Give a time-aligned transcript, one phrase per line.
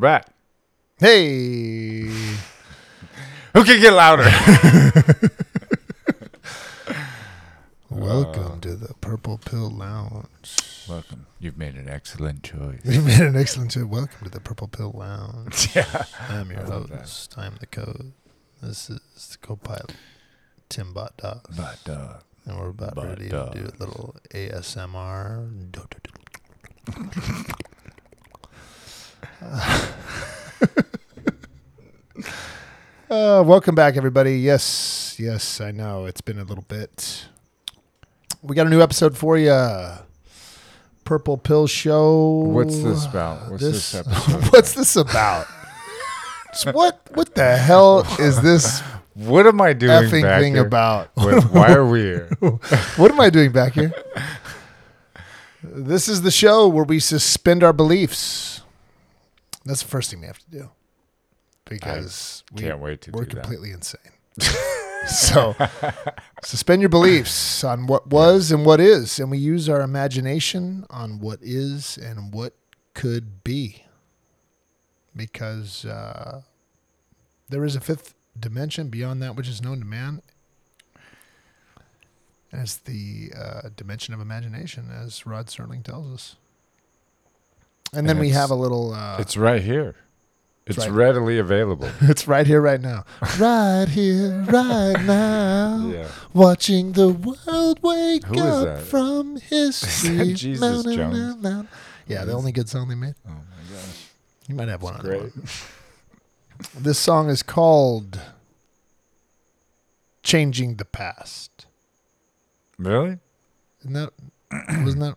[0.00, 0.26] Back.
[0.98, 2.02] Hey,
[3.54, 4.22] Who can get louder?
[7.90, 10.56] welcome to the Purple Pill Lounge.
[10.88, 11.26] Welcome.
[11.38, 12.80] You've made an excellent choice.
[12.84, 13.84] You made an excellent choice.
[13.84, 15.68] Welcome to the Purple Pill Lounge.
[15.76, 16.04] yeah.
[16.28, 17.34] I'm your I love host.
[17.36, 18.12] I'm the code.
[18.62, 19.00] This is
[19.32, 19.94] the co-pilot,
[20.68, 22.14] Tim Bot Dog, But uh,
[22.46, 25.72] and we're about Bot ready to do a little ASMR.
[33.10, 34.38] Uh, welcome back, everybody.
[34.38, 37.26] Yes, yes, I know it's been a little bit.
[38.40, 39.52] We got a new episode for you.
[41.02, 42.44] Purple Pill Show.
[42.52, 43.50] what's this about?
[43.50, 44.44] What's this, episode?
[44.52, 45.46] what's this about?
[46.72, 48.80] What what the hell is this
[49.14, 50.66] What am I doing effing back thing here?
[50.66, 51.10] about?
[51.14, 52.28] What- why are we here?
[52.96, 53.92] what am I doing back here?
[55.62, 58.59] This is the show where we suspend our beliefs.
[59.64, 60.70] That's the first thing we have to do
[61.66, 63.42] because we, Can't wait to we're do that.
[63.42, 64.00] completely insane.
[65.06, 65.54] so
[66.42, 71.20] suspend your beliefs on what was and what is, and we use our imagination on
[71.20, 72.54] what is and what
[72.94, 73.84] could be.
[75.14, 76.42] Because uh,
[77.48, 80.22] there is a fifth dimension beyond that which is known to man.
[82.52, 86.36] And it's the uh, dimension of imagination, as Rod Serling tells us.
[87.92, 88.92] And then And we have a little.
[88.94, 89.96] Uh, It's right here.
[90.66, 90.90] It's right.
[90.90, 91.88] readily available.
[92.02, 93.04] It's right here, right now.
[93.40, 95.90] right here, right now.
[95.92, 96.08] Yeah.
[96.32, 98.82] Watching the world wake Who is up that?
[98.84, 100.34] from history.
[100.34, 101.42] Jesus Mountain, Jones?
[101.42, 101.68] mountain.
[102.06, 103.14] Yeah, the only good song they made.
[103.26, 104.06] Oh my gosh.
[104.48, 105.22] You might have one other Great.
[105.34, 105.44] one.
[106.78, 108.20] This song is called
[110.22, 111.66] "Changing the Past."
[112.78, 113.18] Really?
[113.80, 114.10] Isn't that
[114.82, 115.16] wasn't that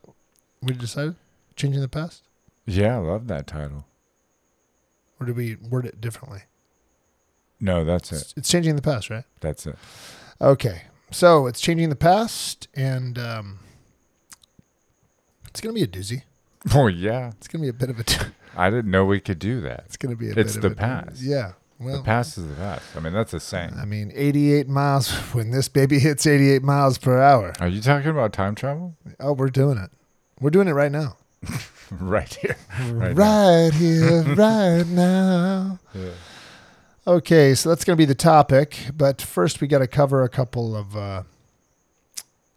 [0.61, 1.15] we decided?
[1.55, 2.23] Changing the past,
[2.65, 3.85] Yeah, I love that title.
[5.19, 6.41] or did we word it differently?
[7.59, 8.33] No, that's it.
[8.35, 9.23] It's, changing the past, right?
[9.39, 9.77] That's it.
[10.41, 13.59] Okay, so it's changing the past, and um,
[15.47, 16.23] it's gonna be a doozy.
[16.73, 17.31] Oh yeah.
[17.37, 18.03] It's gonna be a bit of a.
[18.03, 18.25] T-
[18.55, 19.83] I didn't know we could do that.
[19.85, 20.33] it's gonna be a.
[20.33, 21.21] It's bit the of a, past.
[21.21, 21.51] Yeah.
[21.77, 22.83] Well, the past is the past.
[22.95, 23.73] I mean, that's a saying.
[23.77, 27.51] I mean, 88 miles when this baby hits 88 miles per hour.
[27.59, 28.95] Are you talking about time travel?
[29.19, 29.91] Oh, we're doing it.
[30.39, 31.17] We're doing it right now.
[31.91, 32.57] right here.
[32.91, 33.69] Right, now.
[33.71, 35.79] here, right now.
[35.93, 36.11] Yeah.
[37.05, 38.77] Okay, so that's going to be the topic.
[38.95, 40.95] But first, we got to cover a couple of.
[40.95, 41.23] Uh,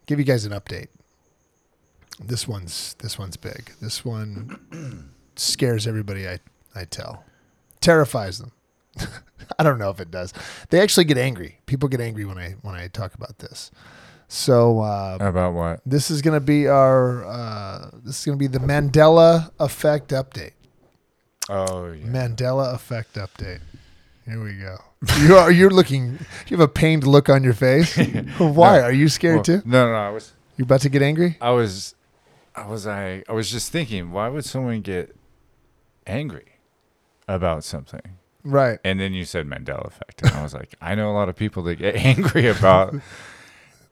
[0.06, 0.88] give you guys an update.
[2.18, 3.72] This one's this one's big.
[3.80, 6.26] This one scares everybody.
[6.28, 6.38] I
[6.74, 7.24] I tell,
[7.80, 8.52] terrifies them.
[9.58, 10.32] I don't know if it does.
[10.70, 11.58] They actually get angry.
[11.66, 13.70] People get angry when I when I talk about this.
[14.28, 15.80] So uh, About what?
[15.86, 20.10] this is going to be our uh, this is going to be the Mandela effect
[20.10, 20.52] update.
[21.48, 22.06] Oh yeah.
[22.06, 23.60] Mandela effect update.
[24.24, 24.78] Here we go.
[25.20, 26.18] You are you're looking.
[26.48, 27.96] You have a pained look on your face.
[28.38, 28.84] Why No.
[28.84, 29.62] are you scared Well, too?
[29.64, 31.36] No, no, I was, You about to get angry?
[31.40, 31.94] I was,
[32.56, 35.14] I was, I, I was just thinking, why would someone get
[36.06, 36.56] angry
[37.28, 38.16] about something?
[38.42, 38.78] Right.
[38.84, 41.36] And then you said Mandela effect, and I was like, I know a lot of
[41.36, 42.94] people that get angry about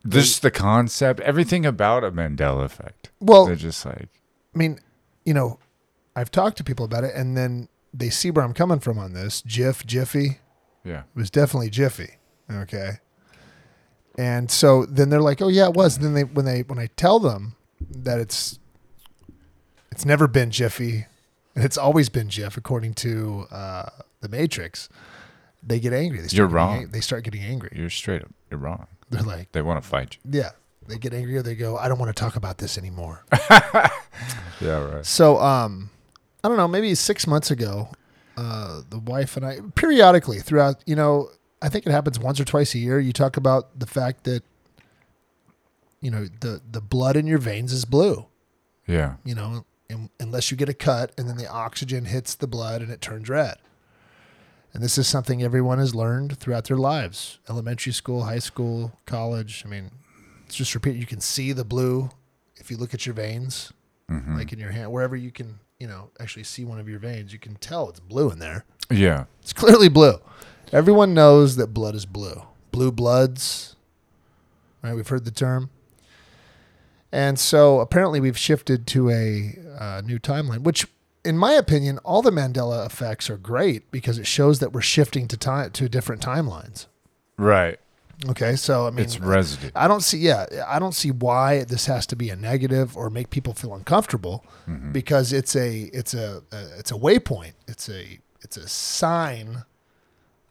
[0.09, 3.11] just the concept, everything about a Mandela effect.
[3.21, 4.09] Well, They're just like,
[4.55, 4.79] I mean,
[5.25, 5.59] you know,
[6.15, 9.13] I've talked to people about it, and then they see where I'm coming from on
[9.13, 9.43] this.
[9.43, 10.39] Jif, Jiffy
[10.85, 12.19] yeah, it was definitely Jiffy.
[12.51, 12.99] Okay.
[14.17, 16.79] And so then they're like, "Oh yeah, it was." And then they when they when
[16.79, 17.57] I tell them
[17.91, 18.59] that it's
[19.91, 21.07] it's never been Jiffy,
[21.57, 23.89] it's always been Jif according to uh,
[24.21, 24.89] the Matrix,
[25.63, 26.19] they get angry.
[26.21, 26.83] They start You're wrong.
[26.83, 27.71] ang- they start getting angry.
[27.75, 28.87] you're straight up, you're wrong.
[29.11, 30.39] They're like, They want to fight you.
[30.41, 30.51] "Yeah."
[30.87, 33.25] They get angry or they go, "I don't want to talk about this anymore."
[34.61, 35.05] Yeah, right.
[35.05, 35.91] so, um,
[36.43, 36.69] I don't know.
[36.69, 37.89] Maybe six months ago,
[38.37, 40.77] uh, the wife and I periodically throughout.
[40.87, 41.31] You know,
[41.61, 43.01] I think it happens once or twice a year.
[43.01, 44.43] You talk about the fact that
[46.01, 48.27] you know the the blood in your veins is blue.
[48.87, 49.15] Yeah.
[49.25, 52.83] You know, un- unless you get a cut and then the oxygen hits the blood
[52.83, 53.57] and it turns red.
[54.75, 59.63] And this is something everyone has learned throughout their lives elementary school, high school, college.
[59.65, 59.91] I mean,
[60.47, 60.97] it's just repeat.
[60.97, 62.11] You can see the blue
[62.57, 63.73] if you look at your veins,
[64.11, 64.37] Mm-hmm.
[64.37, 67.33] like in your hand, wherever you can, you know, actually see one of your veins,
[67.33, 68.67] you can tell it's blue in there.
[68.91, 69.25] Yeah.
[69.41, 70.19] It's clearly blue.
[70.73, 72.43] Everyone knows that blood is blue.
[72.71, 73.77] Blue bloods,
[74.83, 74.95] right?
[74.95, 75.71] We've heard the term.
[77.13, 80.87] And so apparently we've shifted to a uh, new timeline, which,
[81.25, 85.27] in my opinion, all the Mandela effects are great because it shows that we're shifting
[85.29, 86.87] to time to different timelines.
[87.37, 87.79] Right.
[88.29, 89.71] Okay, so I mean, it's residue.
[89.75, 93.11] I don't see, yeah, I don't see why this has to be a negative or
[93.11, 94.93] make people feel uncomfortable, Mm-hmm.
[94.93, 97.53] because it's a, it's a, a, it's a waypoint.
[97.69, 99.65] It's a, it's a sign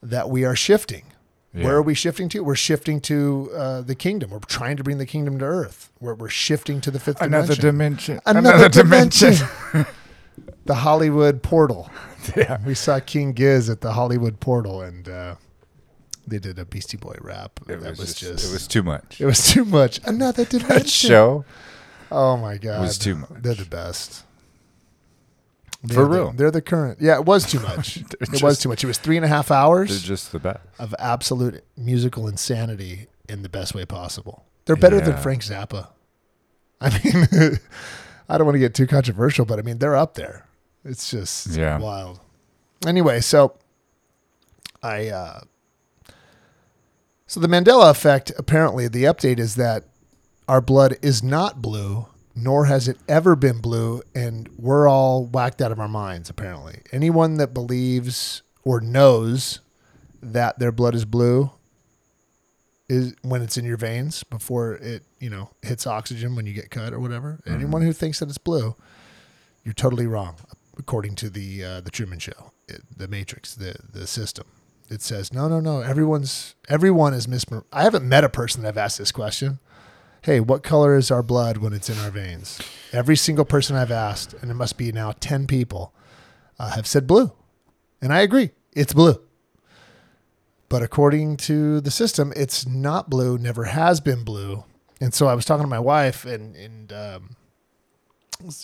[0.03, 1.05] that we are shifting.
[1.53, 1.65] Yeah.
[1.65, 2.43] Where are we shifting to?
[2.43, 4.31] We're shifting to uh, the kingdom.
[4.31, 5.91] We're trying to bring the kingdom to earth.
[5.99, 8.15] We're, we're shifting to the fifth Another dimension.
[8.15, 8.21] dimension.
[8.25, 9.33] Another, dimension.
[10.65, 11.89] the Hollywood portal.
[12.35, 12.57] yeah.
[12.65, 15.35] We saw King Giz at the Hollywood portal, and uh,
[16.27, 17.59] they did a Beastie Boy rap.
[17.67, 19.19] It that was, just, it was too much.
[19.19, 19.99] it was too much.
[20.05, 20.69] Another dimension.
[20.77, 21.45] That show
[22.11, 23.29] Oh my god, it was too much.
[23.41, 24.23] They're the best.
[25.81, 26.31] For They're the- real.
[26.33, 26.99] they're the current.
[27.01, 27.97] Yeah, it was too much.
[27.97, 28.83] it They're was too much.
[28.83, 29.89] It was three and a half hours.
[29.89, 30.59] they're just the best.
[30.79, 34.45] of absolute musical insanity in the best way possible.
[34.65, 35.89] They're better than Frank Zappa.
[36.79, 37.59] I mean,
[38.29, 40.45] I don't want to get too controversial, but I mean they're up there.
[40.85, 41.77] It's just Yeah.
[41.77, 42.19] wild.
[42.85, 43.55] Anyway, so
[44.81, 45.41] I uh
[47.27, 49.85] so the Mandela effect apparently the update is that
[50.47, 55.61] our blood is not blue, nor has it ever been blue, and we're all whacked
[55.61, 56.81] out of our minds apparently.
[56.91, 59.61] Anyone that believes or knows
[60.21, 61.51] that their blood is blue
[62.89, 66.69] is when it's in your veins before it, you know, hits oxygen when you get
[66.69, 67.39] cut or whatever.
[67.47, 68.75] Anyone who thinks that it's blue,
[69.63, 70.35] you're totally wrong
[70.77, 74.45] according to the uh, the Truman Show, it, the Matrix, the the system.
[74.89, 75.81] It says no, no, no.
[75.81, 77.65] Everyone's everyone is mismer.
[77.71, 79.59] I haven't met a person that I've asked this question.
[80.21, 82.59] Hey, what color is our blood when it's in our veins?
[82.93, 85.93] Every single person I've asked, and it must be now ten people,
[86.59, 87.33] uh, have said blue,
[88.01, 89.21] and I agree, it's blue.
[90.69, 93.37] But according to the system, it's not blue.
[93.37, 94.63] Never has been blue.
[94.99, 97.35] And so I was talking to my wife, and and um,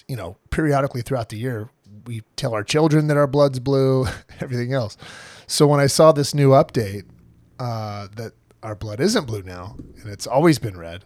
[0.08, 1.70] you know, periodically throughout the year,
[2.06, 4.06] we tell our children that our blood's blue,
[4.40, 4.98] everything else.
[5.48, 7.04] So when I saw this new update
[7.60, 11.06] uh, that our blood isn't blue now, and it's always been red,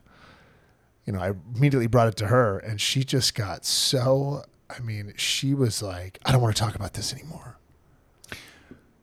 [1.05, 4.43] you know, I immediately brought it to her, and she just got so.
[4.69, 7.57] I mean, she was like, "I don't want to talk about this anymore."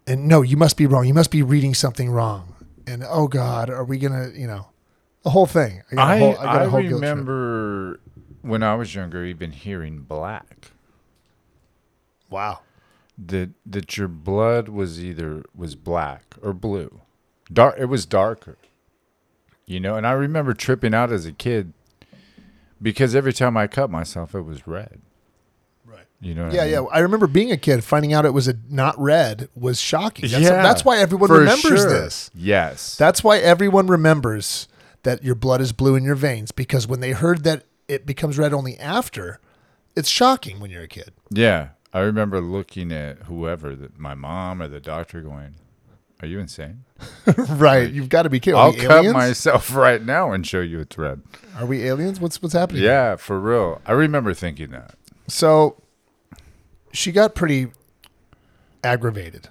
[0.07, 1.07] And no, you must be wrong.
[1.07, 2.55] You must be reading something wrong.
[2.87, 4.69] And oh God, are we gonna, you know,
[5.23, 5.83] the whole thing?
[5.97, 8.01] I, whole- got I, a whole remember
[8.43, 10.73] when I was younger even hearing black.
[12.31, 12.61] Wow.
[13.19, 17.00] that that your blood was either was black or blue.
[17.53, 18.56] Dark it was darker.
[19.67, 21.73] You know, and I remember tripping out as a kid
[22.82, 25.00] because every time I cut myself it was red.
[25.85, 26.06] Right.
[26.21, 26.73] You know what Yeah, I mean?
[26.75, 26.81] yeah.
[26.93, 30.28] I remember being a kid, finding out it was a not red was shocking.
[30.31, 31.88] That's, Yeah, that's why everyone remembers sure.
[31.90, 32.31] this.
[32.35, 32.97] Yes.
[32.97, 34.66] That's why everyone remembers
[35.02, 38.38] that your blood is blue in your veins because when they heard that it becomes
[38.38, 39.40] red only after,
[39.97, 41.12] it's shocking when you're a kid.
[41.31, 41.69] yeah.
[41.92, 45.56] I remember looking at whoever, that my mom or the doctor going,
[46.23, 46.85] Are you insane?
[47.49, 47.90] right.
[47.90, 48.59] You've got to be kidding.
[48.61, 49.14] I'll cut aliens?
[49.14, 51.23] myself right now and show you it's red.
[51.59, 52.20] Are we aliens?
[52.20, 52.82] What's what's happening?
[52.82, 53.80] Yeah, for real.
[53.87, 54.94] I remember thinking that.
[55.28, 55.82] So
[56.92, 57.68] she got pretty
[58.85, 59.49] aggravated.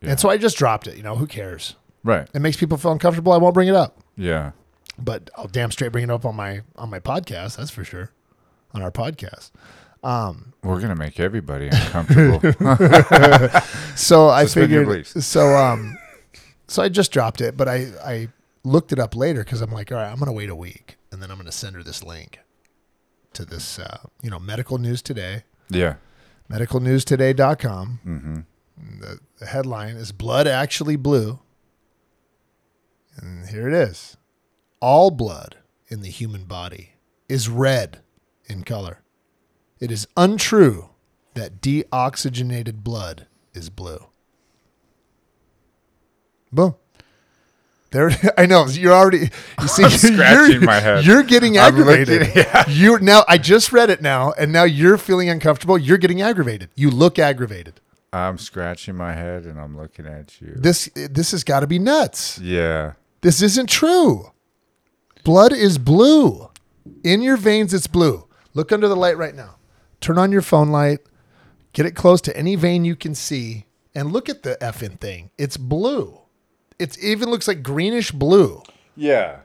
[0.00, 0.10] Yeah.
[0.10, 0.96] And so I just dropped it.
[0.96, 1.76] You know, who cares?
[2.02, 2.28] Right.
[2.32, 3.32] It makes people feel uncomfortable.
[3.32, 3.98] I won't bring it up.
[4.16, 4.52] Yeah.
[4.98, 7.56] but I'll damn straight bring it up on my on my podcast.
[7.56, 8.10] That's for sure.
[8.74, 9.50] On our podcast.
[10.02, 12.40] Um, We're gonna make everybody uncomfortable.
[13.96, 14.86] so I Suspend your figured.
[14.86, 15.26] beliefs.
[15.26, 15.96] So um,
[16.66, 18.28] so I just dropped it, but I I
[18.64, 21.22] looked it up later because I'm like, all right, I'm gonna wait a week and
[21.22, 22.40] then I'm gonna send her this link
[23.32, 25.94] to this uh, you know medical news today yeah.
[26.50, 28.00] medicalnewstoday.com.
[28.06, 29.00] Mm-hmm.
[29.00, 31.38] The, the headline is blood actually blue,
[33.16, 34.16] and here it is:
[34.80, 36.94] all blood in the human body
[37.28, 38.00] is red
[38.46, 39.02] in color.
[39.80, 40.90] It is untrue
[41.34, 44.06] that deoxygenated blood is blue.
[46.52, 46.74] Boom.
[47.92, 49.30] There, I know you're already.
[49.60, 51.04] You see, I'm you're, scratching my head.
[51.04, 52.20] You're getting aggravated.
[52.20, 52.64] looking- yeah.
[52.68, 53.24] You're now.
[53.28, 55.78] I just read it now, and now you're feeling uncomfortable.
[55.78, 56.70] You're getting aggravated.
[56.74, 57.80] You look aggravated.
[58.12, 60.54] I'm scratching my head and I'm looking at you.
[60.56, 62.38] This this has got to be nuts.
[62.40, 62.94] yeah.
[63.22, 64.32] This isn't true.
[65.24, 66.48] Blood is blue.
[67.04, 68.26] In your veins, it's blue.
[68.54, 69.56] Look under the light right now.
[70.00, 71.00] Turn on your phone light.
[71.72, 75.30] Get it close to any vein you can see, and look at the effing thing.
[75.38, 76.18] It's blue.
[76.78, 78.62] It even looks like greenish blue.
[78.96, 79.40] Yeah.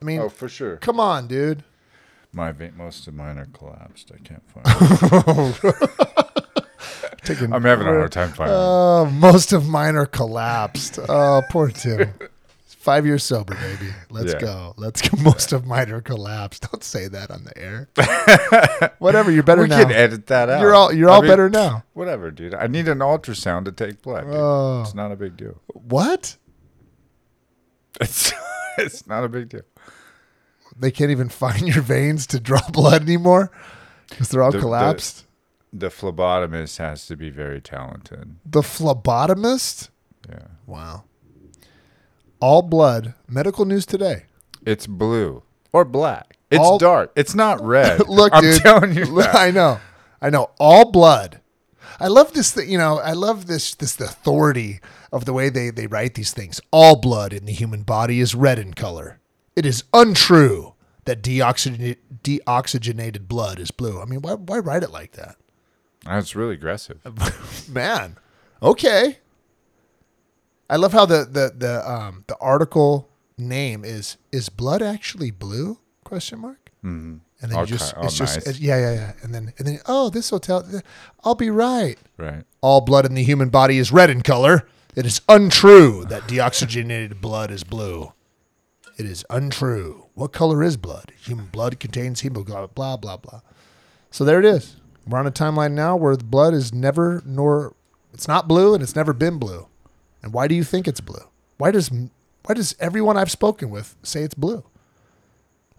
[0.00, 0.76] I mean, Oh, for sure.
[0.76, 1.64] come on, dude.
[2.32, 4.12] My vein, most of mine are collapsed.
[4.14, 4.64] I can't find.
[7.24, 8.54] Taking, I'm having a hard time finding.
[8.54, 8.62] them.
[8.64, 10.98] Oh, uh, most of mine are collapsed.
[11.08, 12.12] Oh, poor Tim.
[12.88, 13.92] Five years sober, baby.
[14.08, 14.40] Let's Yeah.
[14.40, 14.74] go.
[14.78, 15.20] Let's go.
[15.22, 16.70] Most of mine are collapsed.
[16.72, 17.90] Don't say that on the air.
[18.98, 19.30] Whatever.
[19.30, 19.78] You're better we now.
[19.80, 20.62] We can edit that out.
[20.62, 20.90] You're all.
[20.90, 21.84] You're I all mean, better now.
[21.92, 22.54] Whatever, dude.
[22.54, 24.24] I need an ultrasound to take blood.
[24.26, 24.80] Oh.
[24.80, 25.60] It's not a big deal.
[25.74, 26.36] What?
[28.00, 28.32] It's
[28.78, 29.62] it's not a big deal.
[30.78, 33.50] They can't even find your veins to draw blood anymore
[34.08, 35.26] because they're all The- the- collapsed.
[35.72, 38.36] The phlebotomist has to be very talented.
[38.46, 39.90] The phlebotomist.
[40.26, 40.46] Yeah.
[40.66, 41.04] Wow.
[42.40, 43.14] All blood.
[43.28, 44.24] Medical news today.
[44.64, 45.42] It's blue
[45.72, 46.36] or black.
[46.50, 47.12] It's All- dark.
[47.16, 48.08] It's not red.
[48.08, 48.62] Look, I'm dude.
[48.62, 49.04] telling you.
[49.04, 49.34] Look, that.
[49.36, 49.80] I know.
[50.20, 50.50] I know.
[50.58, 51.40] All blood.
[52.00, 52.52] I love this.
[52.52, 53.74] Thing, you know, I love this.
[53.74, 54.80] This authority
[55.12, 56.60] of the way they they write these things.
[56.70, 59.18] All blood in the human body is red in color.
[59.56, 60.74] It is untrue
[61.06, 64.00] that deoxygenated deoxygenated blood is blue.
[64.00, 65.36] I mean, why why write it like that?
[66.04, 66.98] That's really aggressive.
[67.68, 68.16] Man,
[68.62, 69.18] okay.
[70.70, 75.78] I love how the the the um the article name is is blood actually blue?
[76.04, 76.70] Question mark.
[76.84, 77.16] Mm-hmm.
[77.40, 79.78] And then you just oh, it's just it- yeah yeah yeah and then and then
[79.86, 80.66] oh this hotel
[81.24, 81.96] I'll be right.
[82.16, 82.44] Right.
[82.60, 84.66] All blood in the human body is red in color.
[84.96, 88.12] It is untrue that deoxygenated blood is blue.
[88.96, 90.06] It is untrue.
[90.14, 91.12] What color is blood?
[91.24, 92.70] Human blood contains hemoglobin.
[92.74, 93.40] Blah blah blah.
[94.10, 94.76] So there it is.
[95.06, 97.74] We're on a timeline now where the blood is never nor
[98.12, 99.68] it's not blue and it's never been blue.
[100.22, 101.24] And why do you think it's blue?
[101.58, 104.64] Why does why does everyone I've spoken with say it's blue?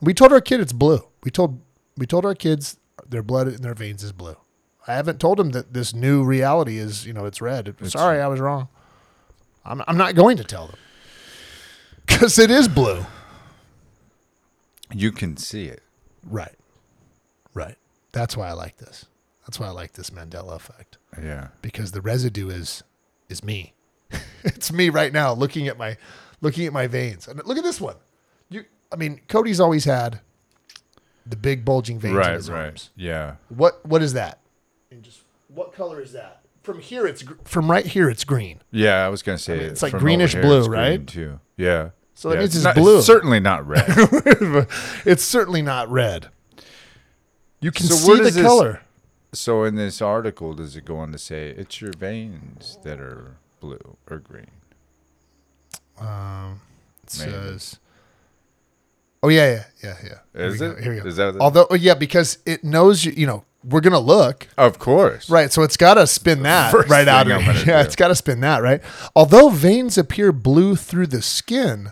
[0.01, 1.01] We told our kid it's blue.
[1.23, 1.59] We told
[1.97, 2.77] we told our kids
[3.07, 4.37] their blood in their veins is blue.
[4.87, 7.75] I haven't told them that this new reality is, you know, it's red.
[7.83, 8.69] Sorry, I was wrong.
[9.65, 10.77] I'm I'm not going to tell them
[12.07, 13.05] because it is blue.
[14.93, 15.83] You can see it.
[16.25, 16.55] Right,
[17.53, 17.75] right.
[18.11, 19.05] That's why I like this.
[19.45, 21.49] That's why I like this Mandela effect Yeah.
[21.61, 22.83] because the residue is
[23.29, 23.73] is me.
[24.43, 25.97] it's me right now looking at my
[26.41, 27.27] looking at my veins.
[27.27, 27.95] And look at this one.
[28.49, 30.19] You I mean, Cody's always had
[31.25, 32.33] the big bulging veins in Right.
[32.33, 32.65] his Right.
[32.65, 32.89] arms.
[32.95, 33.35] Yeah.
[33.49, 34.39] What what is that?
[34.91, 36.41] And just what color is that?
[36.63, 38.61] From here it's from right here it's green.
[38.71, 39.05] Yeah.
[39.05, 41.07] I was gonna say mean, it's like greenish here, blue, it's green, right?
[41.07, 41.39] Too.
[41.57, 41.89] Yeah.
[42.15, 43.01] So that Yeah, means it's not- blue.
[43.01, 43.85] certainly not red.
[45.05, 46.27] it's certainly not red.
[47.61, 48.81] You can So see the this- color.
[49.33, 53.37] so in this article, does it go on to say it's your veins that are
[53.59, 54.47] blue or green?
[55.99, 56.61] Um,
[57.03, 57.31] it Maybe.
[57.31, 57.79] says.
[59.21, 60.41] Oh yeah, yeah, yeah, yeah.
[60.45, 60.75] Is we it?
[60.75, 60.81] Go.
[60.81, 61.07] Here we go.
[61.07, 63.11] Is that Although, oh, yeah, because it knows you.
[63.11, 65.29] You know, we're gonna look Of course.
[65.29, 67.45] right, so it's got to spin that right out of it.
[67.67, 67.85] Yeah, do.
[67.85, 68.81] it's got to spin that right.
[69.15, 71.91] Although veins appear blue through the skin,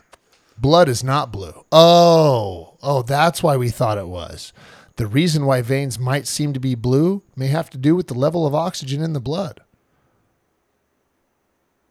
[0.57, 1.65] blood is not blue.
[1.71, 4.53] Oh, oh, that's why we thought it was.
[4.95, 8.13] The reason why veins might seem to be blue may have to do with the
[8.15, 9.59] level of oxygen in the blood.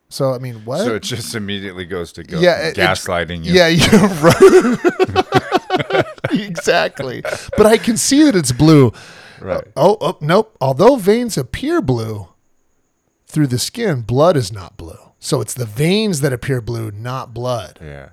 [0.08, 0.78] So I mean, what?
[0.84, 3.52] So it just immediately goes to go Yeah, it- gaslighting you.
[3.52, 6.06] Yeah, you're right.
[6.32, 7.22] exactly.
[7.56, 8.92] But I can see that it's blue.
[9.40, 9.58] Right.
[9.58, 10.56] Uh, oh, oh, nope.
[10.60, 12.28] Although veins appear blue
[13.26, 14.98] through the skin, blood is not blue.
[15.18, 17.78] So it's the veins that appear blue, not blood.
[17.82, 18.10] Yeah.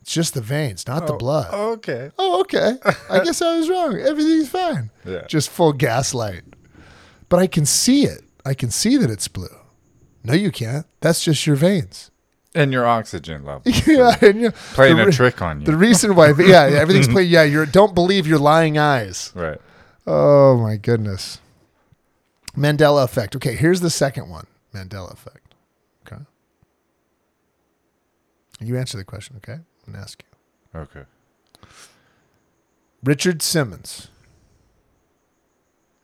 [0.00, 1.48] It's just the veins, not the Oh, blood.
[1.52, 2.10] Oh, Okay.
[2.18, 2.74] Oh, okay.
[3.08, 3.96] I guess I was wrong.
[4.00, 4.90] Everything's fine.
[5.04, 5.26] Yeah.
[5.28, 6.42] Just full gaslight.
[7.28, 8.22] But I can see it.
[8.44, 9.46] I can see that it's blue.
[10.22, 10.86] No, you can't.
[11.00, 12.10] That's just your veins.
[12.54, 13.62] And your oxygen level.
[13.86, 15.66] yeah, and you, Playing the a trick on you.
[15.66, 17.30] The reason why, yeah, everything's playing.
[17.30, 19.32] Yeah, you're don't believe your lying eyes.
[19.34, 19.58] right.
[20.06, 21.38] Oh my goodness.
[22.56, 23.36] Mandela effect.
[23.36, 24.46] Okay, here's the second one.
[24.74, 25.54] Mandela effect.
[26.06, 26.20] Okay.
[28.60, 29.36] You answer the question.
[29.36, 29.52] Okay,
[29.86, 30.22] I'm gonna ask
[30.74, 30.80] you.
[30.80, 31.02] Okay.
[33.04, 34.08] Richard Simmons.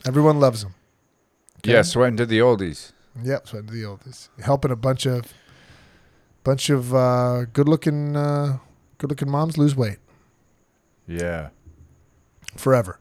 [0.06, 0.74] Everyone loves him.
[1.58, 1.72] Okay.
[1.72, 2.92] Yeah, sweating to the oldies.
[3.22, 3.48] Yep.
[3.48, 5.32] So the oldies helping a bunch of
[6.44, 8.58] bunch of uh, good looking uh,
[8.98, 9.98] good looking moms lose weight
[11.06, 11.48] Yeah.
[12.56, 12.98] forever.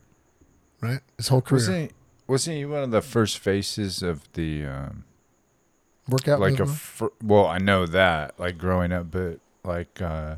[0.82, 1.00] Right.
[1.18, 1.60] His whole career.
[1.60, 1.96] Wasn't he,
[2.28, 5.04] wasn't he one of the first faces of the um,
[6.08, 10.36] Workout like a fr- well, I know that like growing up, but like uh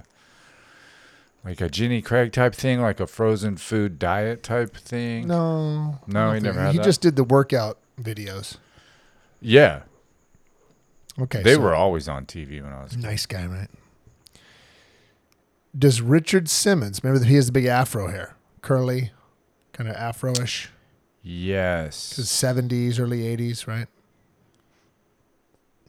[1.44, 5.28] like a Jenny Craig type thing, like a frozen food diet type thing.
[5.28, 6.00] no.
[6.08, 6.84] No, he never had He that?
[6.86, 8.58] just did the workout videos.
[9.41, 9.84] Yeah,
[11.20, 12.96] Okay, They so- were always on TV when I was.
[12.96, 13.70] Nice guy, right?
[15.77, 19.12] Does Richard Simmons remember that he has the big afro hair, curly,
[19.74, 20.70] kind of afro-ish,
[21.24, 22.15] Yes.
[22.17, 23.88] his seventies, early eighties, right?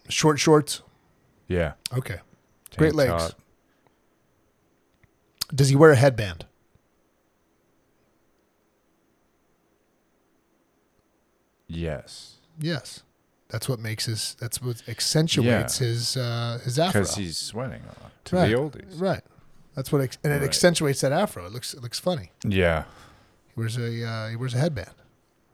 [0.08, 0.80] Short shorts.
[1.46, 1.74] Yeah.
[1.92, 2.20] Okay.
[2.70, 3.10] Tank Great legs.
[3.10, 3.40] top.
[5.54, 6.46] Does he wear a headband?
[11.66, 12.36] Yes.
[12.58, 13.02] Yes.
[13.48, 14.36] That's what makes his.
[14.38, 17.00] That's what accentuates his uh, his afro.
[17.00, 18.48] Because he's sweating a lot to right.
[18.50, 19.00] the oldies.
[19.00, 19.22] Right.
[19.74, 20.44] That's what, ex- and it Right.
[20.44, 21.46] accentuates that afro.
[21.46, 22.32] It looks it looks funny.
[22.44, 22.84] Yeah.
[23.46, 24.90] He wears a uh, he wears a headband.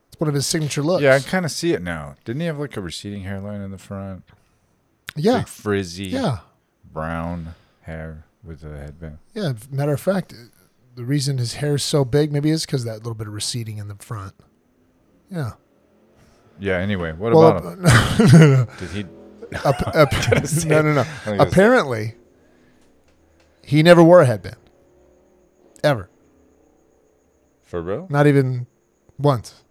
[0.09, 1.03] It's one of his signature looks.
[1.03, 2.17] Yeah, I kind of see it now.
[2.25, 4.25] Didn't he have like a receding hairline in the front?
[5.17, 6.39] yeah, Big frizzy yeah,
[6.93, 9.19] brown hair with a headband.
[9.35, 9.53] yeah.
[9.71, 10.35] Matter of fact,
[10.97, 13.79] the reason his hair is so big maybe is because that little bit of receding
[13.79, 14.35] in the front.
[15.31, 15.53] Yeah.
[16.59, 17.85] Yeah, anyway, what well, about him?
[17.85, 19.05] uh, Did he
[19.65, 21.01] ap- ap- no, no, no.
[21.27, 22.15] I was say- Apparently,
[23.63, 24.57] he never wore a headband.
[25.83, 26.09] Ever.
[27.63, 28.07] for real?
[28.09, 28.67] Not even
[29.19, 29.63] once.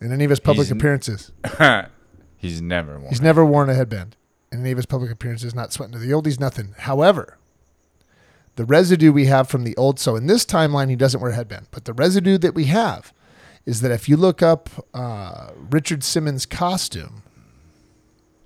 [0.00, 1.32] In any of his public He's n- appearances.
[2.36, 3.08] he's never worn.
[3.08, 4.16] He's never worn a headband
[4.50, 6.74] in any of his public appearances, not sweating to the oldies, nothing.
[6.78, 7.38] However,
[8.56, 11.34] the residue we have from the old, so in this timeline, he doesn't wear a
[11.34, 13.14] headband, but the residue that we have
[13.66, 17.22] is that if you look up uh, Richard Simmons' costume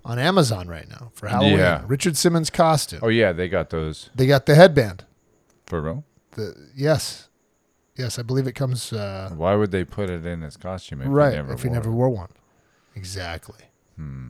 [0.04, 1.82] on Amazon right now for Halloween, Yeah.
[1.86, 5.04] Richard Simmons' costume, Oh yeah, they got those they got the headband.
[5.66, 6.04] for real.
[6.32, 7.28] The Yes.
[7.96, 11.08] Yes, I believe it comes uh, Why would they put it in his costume if
[11.08, 11.92] right he never if he wore never it?
[11.94, 12.28] wore one.
[12.94, 13.64] Exactly.
[13.96, 14.28] Hmm.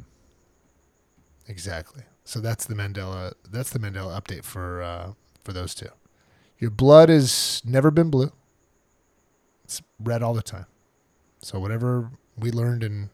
[1.49, 2.03] Exactly.
[2.25, 3.33] So that's the Mandela.
[3.51, 5.13] That's the Mandela update for uh,
[5.45, 5.89] for those two.
[6.59, 8.33] Your blood has never been blue.
[9.65, 10.67] It's red all the time.
[11.47, 13.09] So whatever we learned in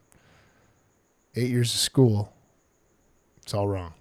[1.37, 2.33] eight years of school,
[3.43, 3.93] it's all wrong.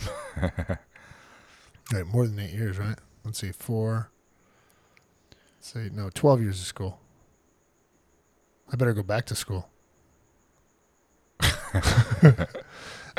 [0.42, 2.98] right, more than eight years, right?
[3.22, 4.10] Let's see, four.
[5.30, 6.98] Let's see, no, twelve years of school.
[8.72, 9.68] I better go back to school.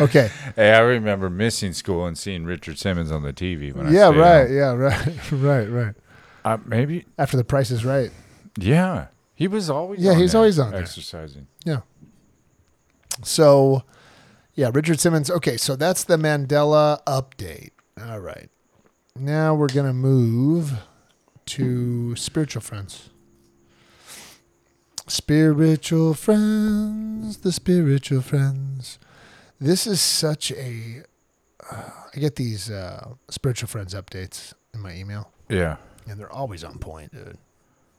[0.02, 0.32] okay.
[0.58, 4.10] Hey, I remember missing school and seeing Richard Simmons on the TV when I yeah,
[4.10, 4.48] stayed right.
[4.48, 4.58] home.
[4.58, 5.32] Yeah, right.
[5.32, 5.96] right, right.
[6.44, 7.06] Uh, maybe.
[7.18, 8.12] After the price is right.
[8.58, 9.08] Yeah,
[9.40, 10.02] he was always.
[10.02, 10.82] Yeah, on he's always on there.
[10.82, 11.48] exercising.
[11.64, 11.80] Yeah.
[13.24, 13.84] So,
[14.54, 15.32] yeah, Richard Simmons.
[15.32, 17.72] Okay, so that's the Mandela update.
[18.02, 18.50] All right.
[19.18, 20.74] Now we're going to move
[21.48, 23.10] to spiritual friends.
[25.08, 29.00] Spiritual friends, the spiritual friends.
[29.60, 31.04] This is such a.
[31.72, 35.32] Uh, I get these uh, spiritual friends updates in my email.
[35.50, 35.78] Yeah.
[36.08, 37.38] and they're always on point, dude.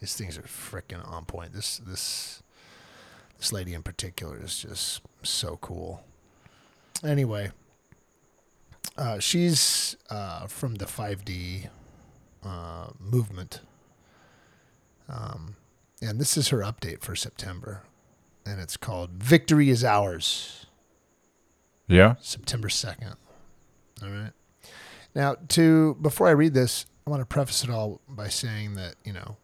[0.01, 1.53] These things are freaking on point.
[1.53, 2.43] This this
[3.39, 6.03] this lady in particular is just so cool.
[7.05, 7.51] Anyway,
[8.97, 11.69] uh, she's uh, from the 5D
[12.45, 13.61] uh, movement,
[15.09, 15.57] um,
[16.03, 17.83] and this is her update for September,
[18.47, 20.67] and it's called "Victory Is Ours."
[21.91, 22.15] Yeah.
[22.21, 23.17] September 2nd.
[24.03, 24.31] All right.
[25.15, 28.95] Now, to before I read this, I want to preface it all by saying that,
[29.05, 29.37] you know,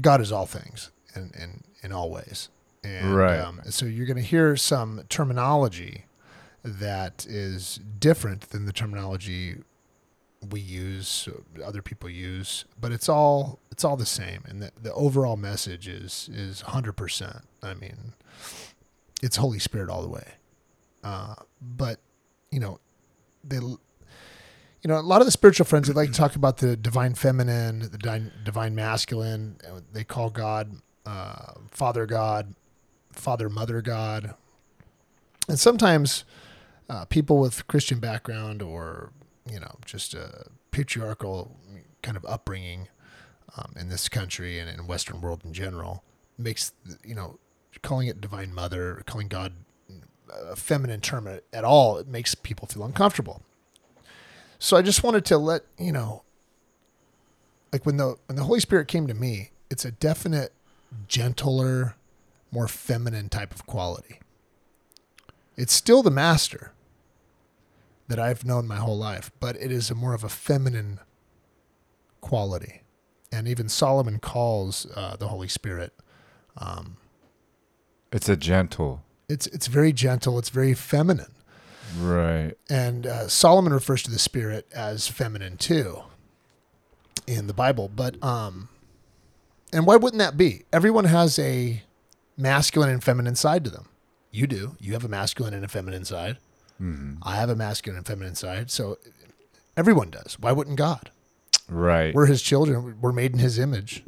[0.00, 2.48] God is all things and in, in all ways.
[2.84, 3.38] And, Right.
[3.40, 6.04] Um, so you're going to hear some terminology
[6.64, 9.56] that is different than the terminology
[10.50, 11.28] we use,
[11.64, 15.88] other people use, but it's all it's all the same, and the, the overall message
[15.88, 17.42] is is hundred percent.
[17.62, 18.12] I mean,
[19.22, 20.34] it's Holy Spirit all the way.
[21.02, 21.98] Uh, but
[22.50, 22.78] you know,
[23.42, 23.58] they,
[24.82, 27.14] you know, a lot of the spiritual friends they like to talk about the divine
[27.14, 29.56] feminine, the divine, divine masculine.
[29.66, 32.54] Uh, They call God uh, Father God,
[33.12, 34.34] Father Mother God,
[35.48, 36.24] and sometimes
[36.88, 39.12] uh, people with Christian background or
[39.50, 41.56] you know just a patriarchal
[42.02, 42.88] kind of upbringing
[43.56, 46.04] um, in this country and in Western world in general
[46.36, 47.38] makes you know
[47.82, 49.54] calling it divine mother, calling God
[50.30, 53.42] a feminine term at all, it makes people feel uncomfortable.
[54.58, 56.22] So I just wanted to let you know,
[57.72, 60.52] like when the when the Holy Spirit came to me, it's a definite
[61.06, 61.96] gentler,
[62.50, 64.20] more feminine type of quality.
[65.56, 66.72] It's still the master
[68.08, 71.00] that I've known my whole life, but it is a more of a feminine
[72.20, 72.82] quality.
[73.30, 75.92] And even Solomon calls uh, the Holy Spirit.
[76.56, 76.96] Um,
[78.10, 79.02] It's a gentle.
[79.28, 80.38] it's it's very gentle.
[80.38, 81.32] It's very feminine.
[82.00, 82.54] Right.
[82.68, 86.02] And uh, Solomon refers to the Spirit as feminine too
[87.26, 87.90] in the Bible.
[87.94, 88.68] But um,
[89.72, 90.64] And why wouldn't that be?
[90.72, 91.82] Everyone has a
[92.36, 93.88] masculine and feminine side to them.
[94.30, 94.76] You do.
[94.78, 96.38] You have a masculine and a feminine side.
[97.22, 98.70] I have a masculine and feminine side.
[98.70, 98.98] So
[99.76, 100.36] everyone does.
[100.38, 101.10] Why wouldn't God?
[101.68, 102.14] Right.
[102.14, 102.98] We're his children.
[103.00, 104.04] We're made in his image.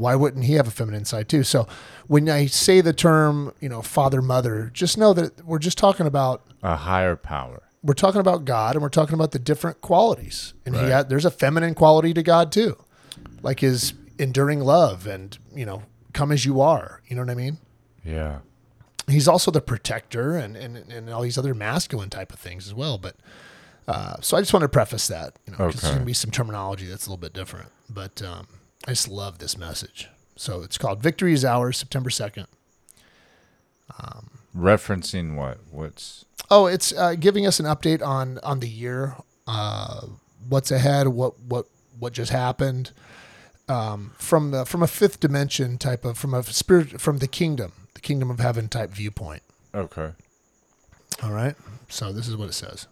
[0.00, 1.42] Why wouldn't he have a feminine side too?
[1.44, 1.68] So
[2.06, 6.06] when I say the term, you know, father, mother, just know that we're just talking
[6.06, 7.62] about a higher power.
[7.82, 10.54] we're talking about God and we're talking about the different qualities.
[10.66, 12.76] And he had, there's a feminine quality to God too,
[13.42, 15.82] like his enduring love and, you know,
[16.12, 17.00] come as you are.
[17.06, 17.58] You know what I mean?
[18.04, 18.38] Yeah.
[19.08, 22.74] He's also the protector and, and, and all these other masculine type of things as
[22.74, 22.96] well.
[22.98, 23.16] But
[23.88, 25.90] uh, so I just want to preface that, you know, 'cause there's Okay.
[25.94, 27.70] going to be some terminology that's a little bit different.
[27.88, 28.46] But um,
[28.86, 30.08] I just love this message.
[30.36, 32.46] So it's called Victory is Ours, September 2nd.
[33.98, 35.58] Um, Referencing what?
[35.70, 39.14] What's Oh, it's uh, giving us an update on on the year,
[39.46, 40.06] uh,
[40.48, 41.66] what's ahead, what what
[41.98, 42.90] what just happened,
[43.68, 47.72] um, from the, from a fifth dimension type of from a spirit from the kingdom,
[47.94, 49.42] the kingdom of heaven type viewpoint.
[49.74, 50.12] okay?
[51.22, 51.54] All right.
[51.88, 52.86] So this is what it says.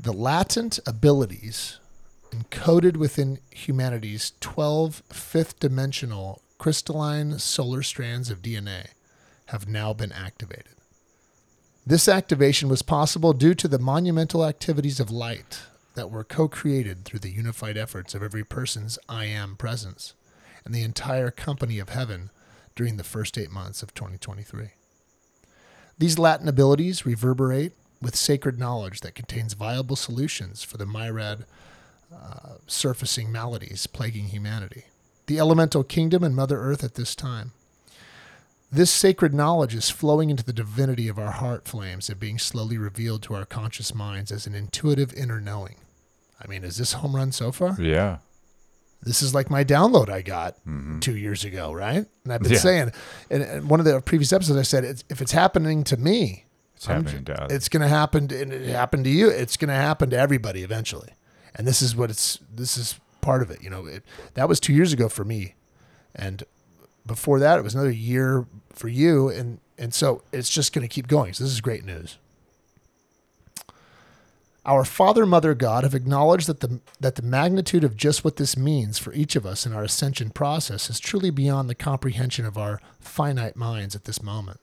[0.00, 1.78] The latent abilities
[2.32, 8.88] encoded within humanity's 12 fifth dimensional crystalline solar strands of DNA
[9.46, 10.74] have now been activated.
[11.84, 15.62] This activation was possible due to the monumental activities of light
[15.94, 20.14] that were co created through the unified efforts of every person's I am presence
[20.64, 22.30] and the entire company of heaven
[22.74, 24.70] during the first eight months of 2023.
[25.98, 31.44] These Latin abilities reverberate with sacred knowledge that contains viable solutions for the myriad
[32.14, 34.84] uh, surfacing maladies plaguing humanity,
[35.26, 37.52] the elemental kingdom and Mother Earth at this time.
[38.70, 42.78] This sacred knowledge is flowing into the divinity of our heart flames and being slowly
[42.78, 45.76] revealed to our conscious minds as an intuitive inner knowing.
[46.42, 47.76] I mean, is this home run so far?
[47.78, 48.18] Yeah.
[49.04, 50.56] this is like my download I got
[51.00, 52.06] two years ago, right?
[52.24, 52.58] And I've been Yeah.
[52.58, 52.92] saying,
[53.30, 56.44] and one of the previous episodes, I said, it's, if it's happening to me,
[56.76, 57.56] It's happening to others.
[57.56, 59.28] it's going to happen, to, and it happened to you.
[59.28, 61.10] It's going to happen to everybody eventually.
[61.54, 62.38] And this is what it's.
[62.54, 63.62] This is part of it.
[63.62, 64.02] You know, it,
[64.34, 65.54] that was two years ago for me,
[66.14, 66.42] and
[67.06, 70.92] before that, it was another year for you, and and so it's just going to
[70.92, 71.32] keep going.
[71.34, 72.18] So this is great news.
[74.64, 78.56] Our Father, Mother, God have acknowledged that the that the magnitude of just what this
[78.56, 82.56] means for each of us in our ascension process is truly beyond the comprehension of
[82.56, 84.60] our finite minds at this moment.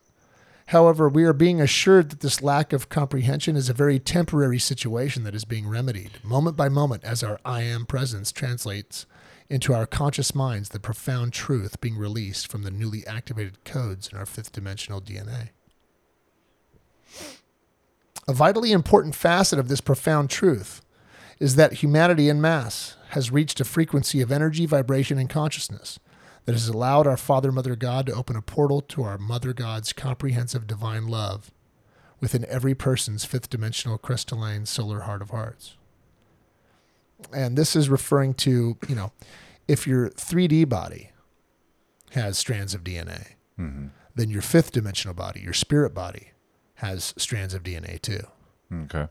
[0.70, 5.24] However, we are being assured that this lack of comprehension is a very temporary situation
[5.24, 9.04] that is being remedied moment by moment as our I am presence translates
[9.48, 14.16] into our conscious minds the profound truth being released from the newly activated codes in
[14.16, 15.48] our fifth dimensional DNA.
[18.28, 20.82] A vitally important facet of this profound truth
[21.40, 25.98] is that humanity in mass has reached a frequency of energy, vibration, and consciousness
[26.44, 29.92] that has allowed our Father, Mother God to open a portal to our Mother God's
[29.92, 31.50] comprehensive divine love
[32.20, 35.76] within every person's fifth dimensional crystalline solar heart of hearts.
[37.32, 39.12] And this is referring to, you know,
[39.68, 41.10] if your 3D body
[42.12, 43.88] has strands of DNA, mm-hmm.
[44.14, 46.32] then your fifth dimensional body, your spirit body,
[46.74, 48.26] has strands of DNA too.
[48.72, 49.10] Mm, okay.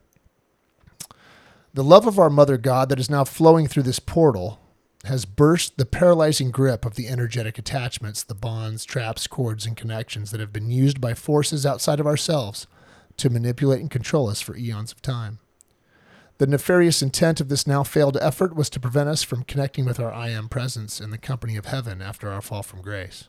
[1.73, 4.59] The love of our Mother God that is now flowing through this portal
[5.05, 10.31] has burst the paralyzing grip of the energetic attachments, the bonds, traps, cords, and connections
[10.31, 12.67] that have been used by forces outside of ourselves
[13.17, 15.39] to manipulate and control us for eons of time.
[16.37, 19.99] The nefarious intent of this now failed effort was to prevent us from connecting with
[19.99, 23.27] our I am presence in the company of heaven after our fall from grace.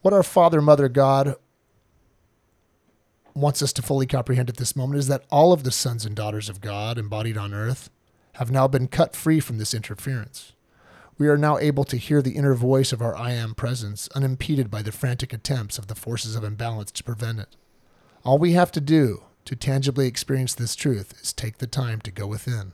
[0.00, 1.34] What our Father, Mother, God
[3.34, 6.14] wants us to fully comprehend at this moment is that all of the sons and
[6.14, 7.90] daughters of God embodied on earth
[8.38, 10.52] have now been cut free from this interference.
[11.18, 14.70] We are now able to hear the inner voice of our I am presence unimpeded
[14.70, 17.56] by the frantic attempts of the forces of imbalance to prevent it.
[18.24, 22.12] All we have to do to tangibly experience this truth is take the time to
[22.12, 22.72] go within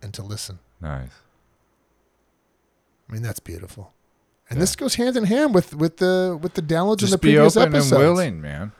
[0.00, 0.60] and to listen.
[0.80, 1.10] Nice.
[3.08, 3.92] I mean, that's beautiful.
[4.48, 7.20] And this goes hand in hand with, with the with the downloads in the Just
[7.22, 7.92] be previous open episodes.
[7.92, 8.72] and willing, man.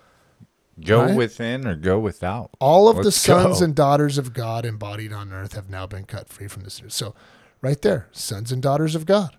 [0.85, 1.17] Go Right?
[1.17, 2.51] within or go without.
[2.59, 3.65] All of the sons go.
[3.67, 6.81] and daughters of God embodied on earth have now been cut free from this.
[6.89, 7.15] So,
[7.61, 9.37] right there, sons and daughters of God.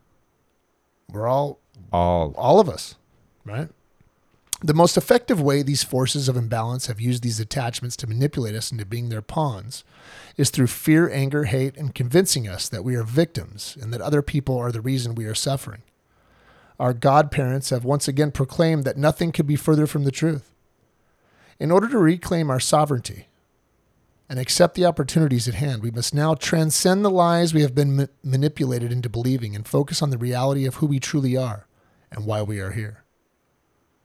[1.11, 1.59] We're all,
[1.91, 2.33] all.
[2.37, 2.95] all of us,
[3.45, 3.69] right?
[4.61, 8.71] The most effective way these forces of imbalance have used these attachments to manipulate us
[8.71, 9.83] into being their pawns
[10.37, 14.21] is through fear, anger, hate, and convincing us that we are victims and that other
[14.21, 15.81] people are the reason we are suffering.
[16.79, 20.49] Our godparents have once again proclaimed that nothing could be further from the truth.
[21.59, 23.27] In order to reclaim our sovereignty
[24.29, 25.83] and accept the opportunities at hand.
[25.83, 30.01] We must now transcend the lies we have been ma- manipulated into believing and focus
[30.01, 31.67] on the reality of who we truly are
[32.11, 33.03] and why we are here.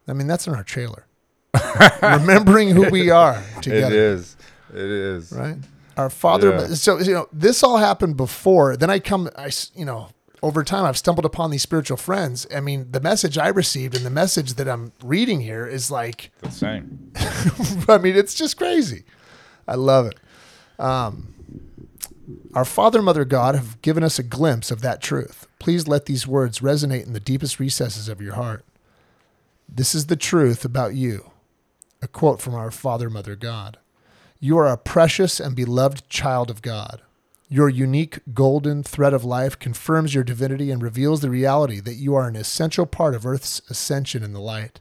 [0.07, 1.07] I mean, that's in our trailer.
[2.03, 3.87] Remembering who we are together.
[3.87, 4.37] It is.
[4.71, 5.33] It is.
[5.33, 5.57] Right?
[5.97, 6.51] Our father.
[6.51, 6.75] Yeah.
[6.75, 8.77] So, you know, this all happened before.
[8.77, 10.09] Then I come, I, you know,
[10.43, 12.47] over time, I've stumbled upon these spiritual friends.
[12.55, 16.31] I mean, the message I received and the message that I'm reading here is like,
[16.41, 17.13] The same.
[17.89, 19.05] I mean, it's just crazy.
[19.67, 20.19] I love it.
[20.79, 21.35] Um,
[22.55, 25.47] our Father, Mother, God have given us a glimpse of that truth.
[25.59, 28.65] Please let these words resonate in the deepest recesses of your heart.
[29.69, 31.31] This is the truth about you.
[32.01, 33.79] A quote from our Father, Mother, God.
[34.41, 37.03] You are a precious and beloved child of God.
[37.51, 42.15] Your unique golden thread of life confirms your divinity and reveals the reality that you
[42.15, 44.81] are an essential part of Earth's ascension in the light.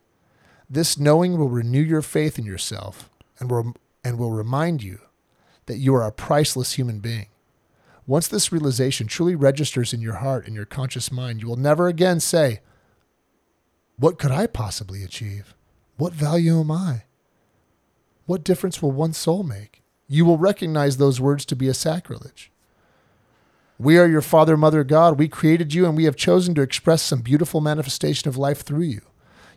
[0.70, 5.00] This knowing will renew your faith in yourself and will, and will remind you
[5.68, 7.28] that you are a priceless human being.
[8.06, 11.88] Once this realization truly registers in your heart and your conscious mind, you will never
[11.88, 12.60] again say,
[13.98, 15.56] What could I possibly achieve?
[15.96, 17.04] What value am I?
[18.26, 19.84] What difference will one soul make?
[20.10, 22.52] You will recognize those words to be a sacrilege.
[23.80, 25.20] We are your Father, Mother, God.
[25.20, 28.82] We created you, and we have chosen to express some beautiful manifestation of life through
[28.82, 29.02] you.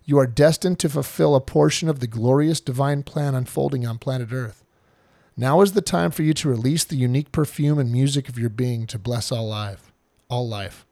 [0.05, 4.31] You are destined to fulfill a portion of the glorious divine plan unfolding on planet
[4.31, 4.63] Earth.
[5.39, 8.51] Now is the time for you to release the unique perfume and music of your
[8.51, 9.91] being to bless all life.
[10.29, 10.85] All life.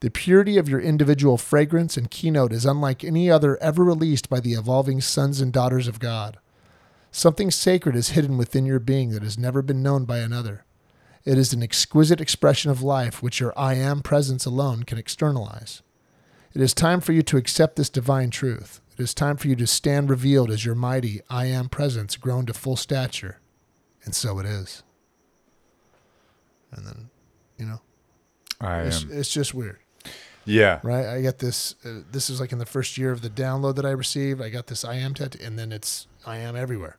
[0.00, 4.40] The purity of your individual fragrance and keynote is unlike any other ever released by
[4.40, 6.38] the evolving sons and daughters of God.
[7.10, 10.64] Something sacred is hidden within your being that has never been known by another.
[11.24, 15.82] It is an exquisite expression of life which your I am presence alone can externalize.
[16.54, 18.80] It is time for you to accept this divine truth.
[18.98, 22.44] It is time for you to stand revealed as your mighty I am presence grown
[22.46, 23.38] to full stature.
[24.04, 24.82] And so it is.
[26.72, 27.10] And then,
[27.56, 27.80] you know,
[28.60, 29.10] I it's, am.
[29.12, 29.78] it's just weird,
[30.44, 30.80] Yeah.
[30.82, 31.06] right?
[31.06, 31.74] I got this.
[31.84, 34.40] Uh, this is like in the first year of the download that I received.
[34.42, 36.98] I got this I am tattoo, and then it's I am everywhere.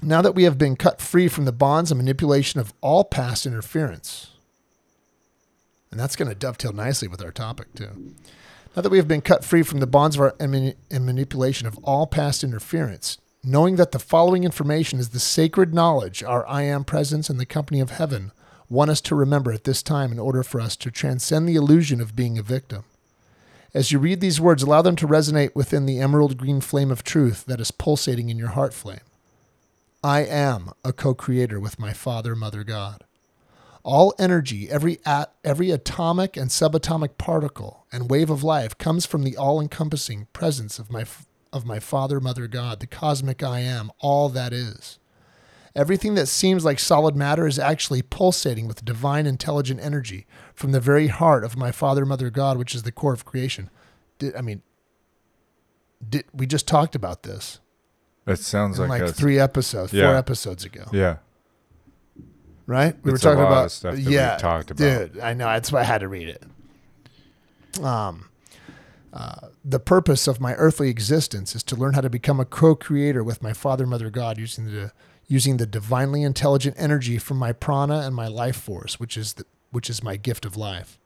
[0.00, 3.46] Now that we have been cut free from the bonds and manipulation of all past
[3.46, 4.30] interference,
[5.90, 8.14] and that's going to dovetail nicely with our topic too.
[8.76, 11.78] Now that we have been cut free from the bonds of our and, manipulation of
[11.82, 16.84] all past interference, knowing that the following information is the sacred knowledge our I am
[16.84, 18.30] presence and the company of heaven
[18.70, 22.00] want us to remember at this time in order for us to transcend the illusion
[22.00, 22.84] of being a victim.
[23.74, 27.02] As you read these words, allow them to resonate within the emerald green flame of
[27.02, 29.00] truth that is pulsating in your heart flame.
[30.02, 33.04] I am a co creator with my Father, Mother, God.
[33.82, 39.24] All energy, every, at, every atomic and subatomic particle and wave of life comes from
[39.24, 41.04] the all encompassing presence of my,
[41.52, 44.98] of my Father, Mother, God, the cosmic I am, all that is.
[45.74, 50.80] Everything that seems like solid matter is actually pulsating with divine intelligent energy from the
[50.80, 53.70] very heart of my Father, Mother, God, which is the core of creation.
[54.18, 54.62] Did, I mean,
[56.06, 57.60] did, we just talked about this
[58.28, 61.16] That sounds like, like a, three episodes, four episodes ago, Yeah.
[62.66, 62.94] right?
[63.02, 64.78] We It's were talking about stuff yeah, talked about.
[65.12, 66.42] Dude, I know that's why I had to read it.
[67.82, 68.28] Um,
[69.12, 73.24] uh, the purpose of my earthly existence is to learn how to become a co-creator
[73.24, 74.92] with my Father, Mother, God, using the
[75.30, 79.44] using the divinely intelligent energy from my prana and my life force, which is the,
[79.70, 80.98] which is my gift of life.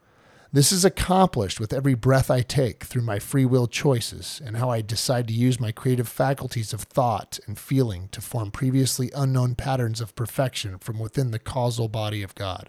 [0.55, 4.69] This is accomplished with every breath I take through my free will choices and how
[4.69, 9.55] I decide to use my creative faculties of thought and feeling to form previously unknown
[9.55, 12.69] patterns of perfection from within the causal body of God.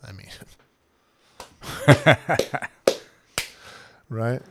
[0.00, 0.28] I mean,
[4.08, 4.42] right?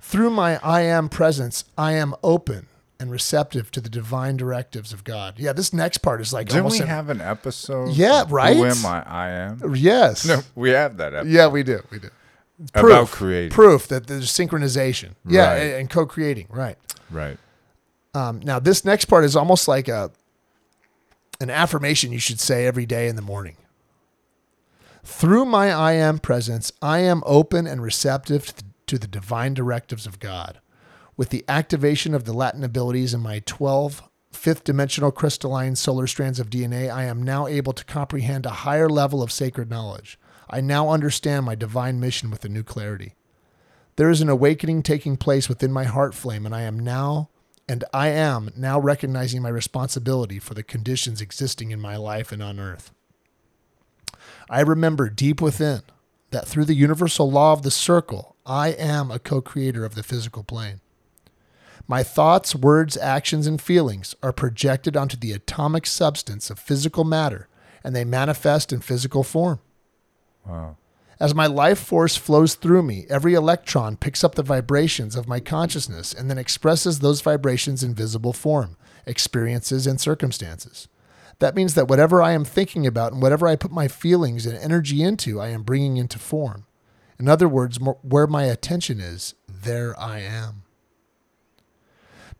[0.00, 2.66] Through my I am presence, I am open
[3.00, 5.34] and receptive to the divine directives of God.
[5.38, 7.90] Yeah, this next part is like Didn't almost we an- have an episode?
[7.92, 8.56] Yeah, right?
[8.56, 9.02] Who am I?
[9.06, 9.74] I am.
[9.76, 10.24] yes.
[10.28, 11.30] No, we have that episode.
[11.32, 11.80] Yeah, we do.
[11.90, 12.10] We do.
[12.72, 13.50] About creating.
[13.50, 15.10] Proof that there's synchronization.
[15.26, 15.56] Yeah, Right.
[15.58, 16.46] and, and co-creating.
[16.50, 16.78] Right.
[17.10, 17.36] Right.
[18.14, 20.10] Um, now, this next part is almost like a
[21.40, 23.56] an affirmation you should say every day in the morning.
[25.02, 29.52] Through my I am presence, I am open and receptive to the, to the divine
[29.52, 30.60] directives of God.
[31.16, 36.40] With the activation of the Latin abilities in my 12 fifth dimensional crystalline solar strands
[36.40, 40.18] of DNA, I am now able to comprehend a higher level of sacred knowledge.
[40.50, 43.14] I now understand my divine mission with a new clarity.
[43.96, 47.30] There is an awakening taking place within my heart flame, and I am now,
[47.68, 52.42] and I am now recognizing my responsibility for the conditions existing in my life and
[52.42, 52.90] on earth.
[54.50, 55.82] I remember deep within
[56.30, 60.02] that through the universal law of the circle, I am a co creator of the
[60.02, 60.80] physical plane.
[61.86, 67.48] My thoughts, words, actions, and feelings are projected onto the atomic substance of physical matter,
[67.82, 69.60] and they manifest in physical form.
[70.46, 70.76] Wow.
[71.20, 75.40] As my life force flows through me, every electron picks up the vibrations of my
[75.40, 80.88] consciousness and then expresses those vibrations in visible form, experiences, and circumstances.
[81.38, 84.58] That means that whatever I am thinking about and whatever I put my feelings and
[84.58, 86.66] energy into, I am bringing into form.
[87.18, 90.63] In other words, mo- where my attention is, there I am.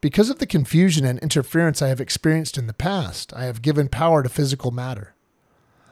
[0.05, 3.89] Because of the confusion and interference I have experienced in the past, I have given
[3.89, 5.15] power to physical matter.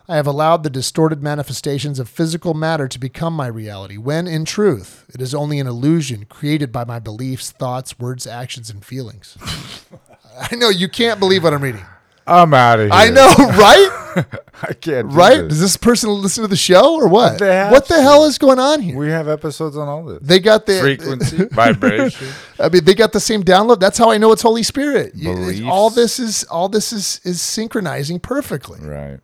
[0.07, 4.44] I have allowed the distorted manifestations of physical matter to become my reality, when in
[4.44, 9.38] truth, it is only an illusion created by my beliefs, thoughts, words, actions, and feelings.
[10.38, 11.87] I know you can't believe what I'm reading.
[12.27, 12.92] I'm out of here.
[12.92, 14.02] I know, right?
[14.62, 15.11] I can't.
[15.11, 15.37] do right?
[15.38, 15.48] this.
[15.48, 17.38] Does this person listen to the show or what?
[17.38, 18.03] They have What the to.
[18.03, 18.96] hell is going on here?
[18.96, 20.18] We have episodes on all this.
[20.22, 22.29] They got the Frequency, vibration.
[22.59, 23.81] I mean, they got the same download.
[23.81, 25.14] That's how I know it's Holy Spirit.
[25.18, 25.62] Beliefs.
[25.66, 28.81] all this is all this is is synchronizing perfectly.
[28.81, 29.20] Right.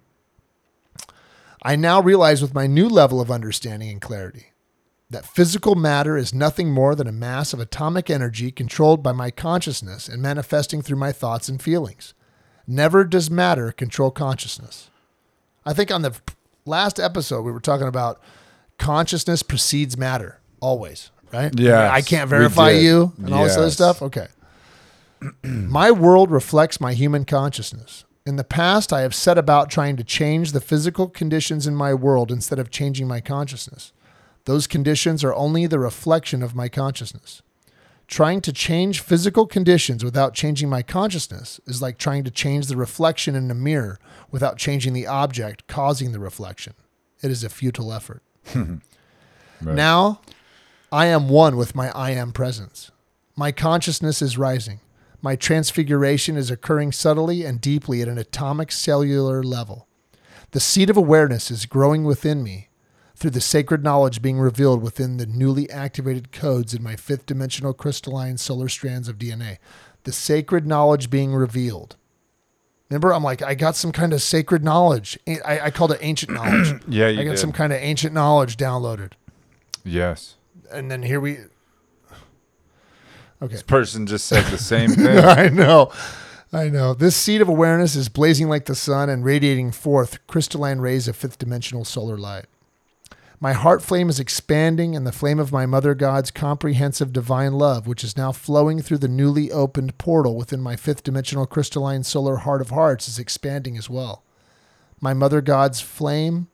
[1.62, 4.53] I now realize with my new level of understanding and clarity
[5.11, 9.31] that physical matter is nothing more than a mass of atomic energy controlled by my
[9.31, 12.14] consciousness and manifesting through my thoughts and feelings.
[12.70, 14.90] Never does matter control consciousness.
[15.64, 16.14] I think on the
[16.66, 18.20] last episode we were talking about
[18.76, 21.50] consciousness precedes matter always, right?
[21.59, 21.90] Yeah.
[21.90, 24.02] I can't verify you and all this other stuff.
[24.02, 24.26] Okay.
[25.42, 28.04] my world reflects my human consciousness.
[28.26, 31.94] In the past, I have set about trying to change the physical conditions in my
[31.94, 33.94] world instead of changing my consciousness.
[34.44, 37.40] Those conditions are only the reflection of my consciousness.
[38.09, 42.77] Trying to change physical conditions without changing my consciousness is like trying to change the
[42.77, 46.73] reflection in a mirror without changing the object causing the reflection.
[47.23, 48.23] It is a futile effort.
[49.61, 50.21] Now,
[50.92, 52.90] I am one with my I am presence.
[53.37, 54.81] My consciousness is rising.
[55.21, 59.88] My transfiguration is occurring subtly and deeply at an atomic cellular level.
[60.53, 62.67] The seed of awareness is growing within me
[63.18, 67.72] through the sacred knowledge being revealed within the newly activated codes in my fifth dimensional
[67.74, 69.59] crystalline solar strands of DNA.
[70.04, 71.96] The sacred knowledge being revealed.
[72.88, 75.18] Remember, I'm like, I got some kind of sacred knowledge.
[75.44, 76.81] I, I called it ancient knowledge.
[76.87, 77.38] Yeah, you I got did.
[77.38, 79.12] some kind of ancient knowledge downloaded.
[79.85, 80.37] Yes.
[80.70, 81.38] And then here we.
[83.42, 83.52] Okay.
[83.52, 85.18] This person just said the same thing.
[85.18, 85.90] I know.
[86.52, 86.94] I know.
[86.94, 91.16] This seed of awareness is blazing like the sun and radiating forth crystalline rays of
[91.16, 92.46] fifth dimensional solar light.
[93.40, 97.87] My heart flame is expanding, and the flame of my Mother God's comprehensive divine love,
[97.87, 102.38] which is now flowing through the newly opened portal within my fifth dimensional crystalline solar
[102.38, 104.24] heart of hearts, is expanding as well.
[105.01, 106.48] My Mother God's flame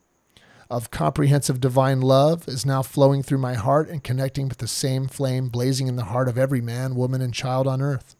[0.68, 5.08] of comprehensive divine love is now flowing through my heart and connecting with the same
[5.08, 8.14] flame blazing in the heart of every man, woman, and child on earth.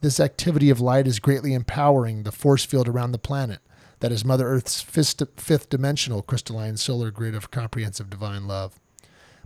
[0.00, 3.60] This activity of light is greatly empowering the force field around the planet
[4.02, 8.80] that is Mother Earth's fifth, dimensional crystalline solar grid of comprehensive divine love.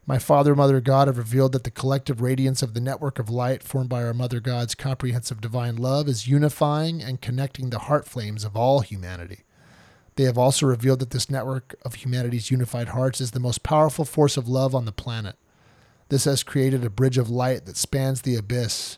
[0.07, 3.63] My Father, Mother God have revealed that the collective radiance of the network of light
[3.63, 8.45] formed by our Mother God's comprehensive divine love is unifying and connecting the heart flames
[8.45, 9.41] of all humanity.
[10.15, 14.07] They have also revealed that this network of humanity's unified hearts is the most powerful
[14.07, 15.37] force of love on the planet.
[16.09, 18.97] This has created a bridge of light that spans the abyss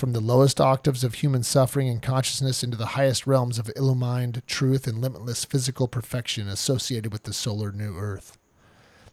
[0.00, 4.42] from the lowest octaves of human suffering and consciousness into the highest realms of illumined
[4.46, 8.38] truth and limitless physical perfection associated with the solar new earth.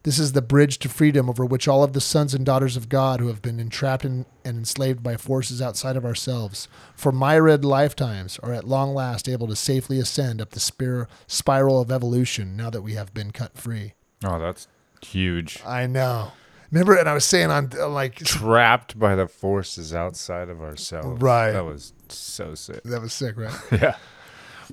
[0.04, 2.88] This is the bridge to freedom over which all of the sons and daughters of
[2.88, 7.66] God who have been entrapped in, and enslaved by forces outside of ourselves for myriad
[7.66, 12.56] lifetimes are at long last able to safely ascend up the spir- spiral of evolution
[12.56, 13.94] now that we have been cut free.
[14.24, 14.70] Oh, that's
[15.02, 15.62] huge.
[15.66, 16.32] I know.
[16.72, 21.22] Remember, and I was saying on uh, like Trapped by the forces outside of ourselves.
[21.22, 21.52] Right.
[21.52, 22.84] That was so sick.
[22.84, 23.54] that was sick, right?
[23.72, 23.96] Yeah.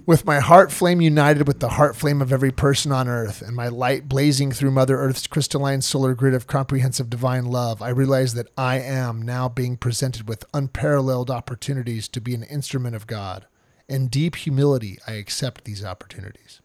[0.07, 3.55] With my heart flame united with the heart flame of every person on earth, and
[3.55, 8.35] my light blazing through Mother Earth's crystalline solar grid of comprehensive divine love, I realize
[8.35, 13.47] that I am now being presented with unparalleled opportunities to be an instrument of God.
[13.89, 16.61] In deep humility, I accept these opportunities.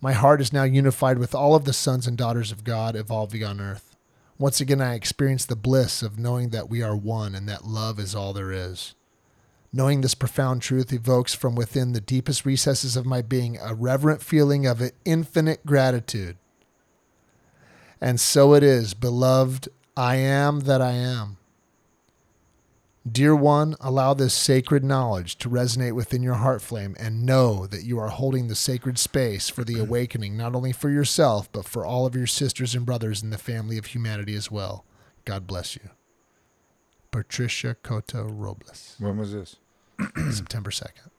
[0.00, 3.44] My heart is now unified with all of the sons and daughters of God evolving
[3.44, 3.93] on earth.
[4.38, 8.00] Once again, I experience the bliss of knowing that we are one and that love
[8.00, 8.94] is all there is.
[9.72, 14.22] Knowing this profound truth evokes from within the deepest recesses of my being a reverent
[14.22, 16.36] feeling of infinite gratitude.
[18.00, 21.38] And so it is, beloved, I am that I am.
[23.10, 27.84] Dear one, allow this sacred knowledge to resonate within your heart flame and know that
[27.84, 31.84] you are holding the sacred space for the awakening, not only for yourself, but for
[31.84, 34.86] all of your sisters and brothers in the family of humanity as well.
[35.26, 35.90] God bless you.
[37.10, 39.56] Patricia Cota Robles, When was this?
[40.30, 41.10] September 2nd.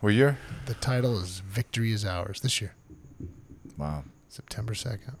[0.00, 0.38] What year?
[0.66, 2.74] The title is Victory is Ours this year,
[3.78, 4.04] Wow.
[4.28, 5.14] September 2nd.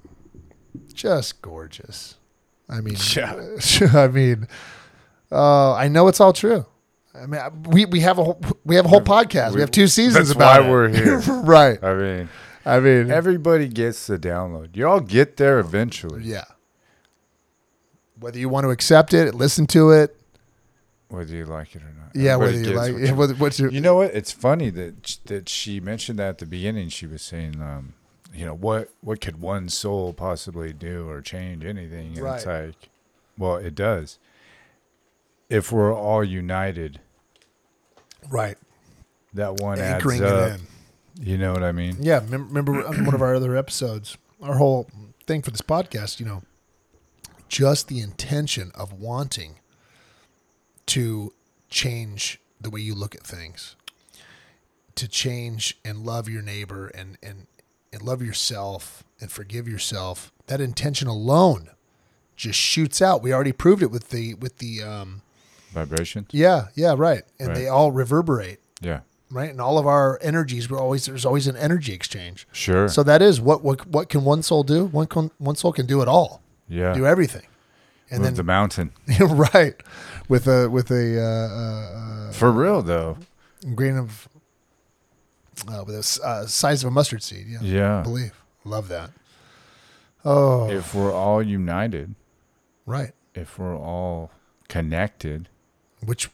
[0.92, 2.16] Just gorgeous.
[2.70, 3.34] I mean, Yeah.
[3.94, 4.48] I mean,
[5.32, 6.64] uh, I know it's all true.
[7.14, 9.52] I mean, we, we have a whole, we have a whole podcast.
[9.54, 10.70] We, have two seasons that's about why it.
[10.70, 11.18] we're here.
[11.42, 11.82] right.
[11.82, 12.28] I mean,
[12.64, 14.76] I mean, everybody gets the download.
[14.76, 16.44] You all get there eventually, yeah.
[18.18, 20.14] Whether you want to accept it, listen to it,
[21.08, 22.14] whether you like it or not.
[22.14, 22.34] yeah.
[22.34, 24.14] Everybody Whether you like, what you- whether, what you, You know what?
[24.14, 26.90] It's funny that that she mentioned that at the beginning.
[26.90, 27.94] She was saying, um,
[28.32, 32.16] you know, what what could one soul possibly do or change anything?
[32.18, 32.74] And it's like,
[33.36, 34.18] well, it does.
[35.48, 37.00] If we're all united,
[38.28, 38.56] right,
[39.34, 40.60] that one anchoring adds it up.
[40.60, 40.66] in.
[41.26, 41.96] You know what I mean?
[42.00, 44.88] Yeah, mem- remember on one of our other episodes, our whole
[45.26, 46.42] thing for this podcast, you know,
[47.48, 49.56] just the intention of wanting
[50.86, 51.32] to
[51.68, 53.74] change the way you look at things,
[54.94, 57.46] to change and love your neighbor and and
[57.92, 60.32] and love yourself and forgive yourself.
[60.46, 61.70] That intention alone
[62.36, 63.22] just shoots out.
[63.22, 65.22] We already proved it with the with the um
[65.72, 66.26] Vibrations.
[66.32, 67.22] yeah, yeah, right.
[67.38, 67.54] And Right.
[67.54, 69.50] they all reverberate, Yeah, right?
[69.50, 72.48] And all of our energies we're always there's always an energy exchange.
[72.52, 72.88] sure.
[72.88, 74.86] So that is what what what can one soul do?
[74.86, 77.46] One can, one soul can do it all, yeah, do everything,
[78.10, 79.80] and Move the mountain then right
[80.28, 83.18] with a with a uh, uh, for real though.
[83.64, 84.28] uh, grain of
[85.68, 87.46] uh, with a s- uh, size of a mustard seed.
[87.48, 88.02] Yeah, Yeah.
[88.02, 88.32] believe
[88.64, 89.10] love that.
[90.24, 92.14] Oh, If we're all united,
[92.86, 93.12] right.
[93.34, 94.30] if we're all
[94.68, 95.48] connected,
[96.04, 96.30] Which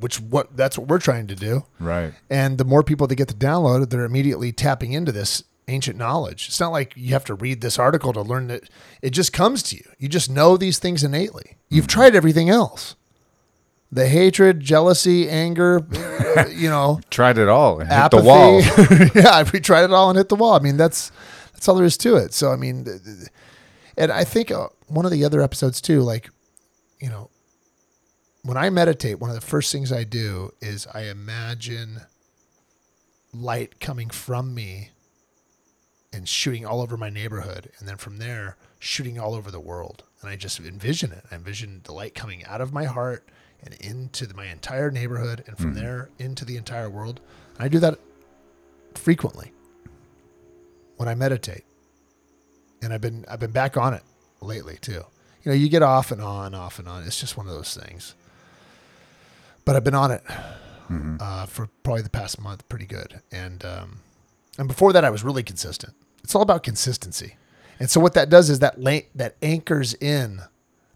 [0.00, 1.64] which what that's what we're trying to do.
[1.78, 2.14] right?
[2.30, 6.48] And the more people that get the download, they're immediately tapping into this ancient knowledge.
[6.48, 8.68] It's not like you have to read this article to learn that.
[9.02, 9.84] It just comes to you.
[9.98, 11.56] You just know these things innately.
[11.68, 12.96] You've tried everything else.
[13.94, 15.86] The hatred, jealousy, anger,
[16.50, 18.22] you know, Tried it all and hit apathy.
[18.22, 18.60] the wall.
[19.14, 20.54] yeah, we tried it all and hit the wall.
[20.54, 21.12] I mean, that's
[21.52, 22.32] that's all there is to it.
[22.32, 22.86] So I mean,
[23.98, 26.30] and I think uh, one of the other episodes too, like,
[27.00, 27.28] you know,
[28.44, 32.00] when I meditate, one of the first things I do is I imagine
[33.34, 34.90] light coming from me
[36.14, 40.04] and shooting all over my neighborhood, and then from there shooting all over the world.
[40.22, 41.24] And I just envision it.
[41.30, 43.28] I envision the light coming out of my heart
[43.64, 47.20] and into the, my entire neighborhood, and from there into the entire world.
[47.56, 47.98] And I do that
[48.94, 49.52] frequently
[50.96, 51.64] when I meditate,
[52.82, 54.02] and I've been I've been back on it
[54.40, 55.04] lately too.
[55.44, 57.02] You know, you get off and on, off and on.
[57.04, 58.14] It's just one of those things.
[59.64, 60.22] But I've been on it
[61.20, 63.20] uh, for probably the past month, pretty good.
[63.30, 64.00] And um,
[64.58, 65.94] and before that, I was really consistent.
[66.22, 67.36] It's all about consistency.
[67.80, 70.42] And so what that does is that la- that anchors in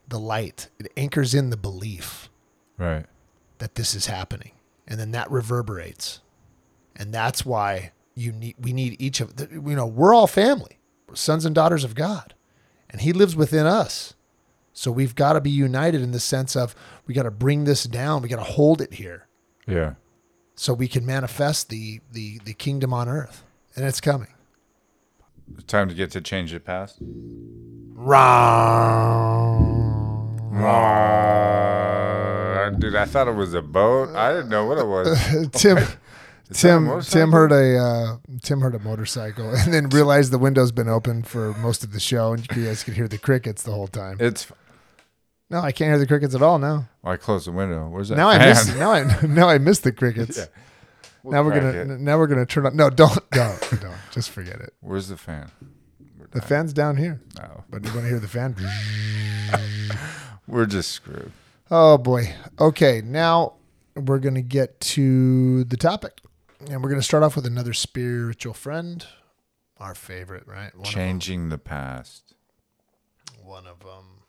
[0.08, 0.68] the light.
[0.78, 2.25] It anchors in the belief
[2.78, 3.06] right.
[3.58, 4.52] that this is happening,
[4.86, 6.20] and then that reverberates,
[6.94, 10.78] and that's why you need we need each of the, you know we're all family,
[11.08, 12.34] we're sons and daughters of God,
[12.90, 14.14] and He lives within us.
[14.72, 16.74] So we've got to be united in the sense of
[17.06, 19.26] we got to bring this down, we got to hold it here,
[19.66, 19.94] Yeah.
[20.54, 23.42] so we can manifest the the the kingdom on earth,
[23.74, 24.28] and it's coming.
[25.54, 26.98] It's time to get to change the past.
[28.08, 29.85] Ah,
[32.78, 34.14] dude, I thought it was a boat.
[34.14, 35.18] I didn't know what it was.
[35.52, 35.76] Tim.
[35.76, 35.96] that
[36.52, 37.00] Tim?
[37.02, 41.22] Tim heard a uh, Tim heard a motorcycle and then realized the window's been open
[41.22, 44.16] for most of the show and you guys could hear the crickets the whole time.
[44.20, 44.46] It's.
[45.48, 46.88] No, I can't hear the crickets at all now.
[47.02, 47.88] Well, I closed the window.
[47.88, 48.16] Where's that?
[48.16, 48.48] Now I fan?
[48.48, 50.38] miss now I now I miss the crickets.
[50.46, 50.46] Yeah.
[51.22, 52.00] We'll now we're gonna it.
[52.00, 52.76] now we're gonna turn on.
[52.76, 53.96] No, don't don't don't.
[54.12, 54.74] Just forget it.
[54.80, 55.50] Where's the fan?
[56.30, 58.54] The fan's down here, No, but you want to hear the fan?
[60.48, 61.32] We're just screwed.
[61.70, 62.34] Oh boy.
[62.60, 63.54] Okay, now
[63.94, 66.20] we're gonna get to the topic,
[66.70, 69.06] and we're gonna start off with another spiritual friend,
[69.78, 70.74] our favorite, right?
[70.74, 72.34] One Changing the past.
[73.42, 74.22] One of them.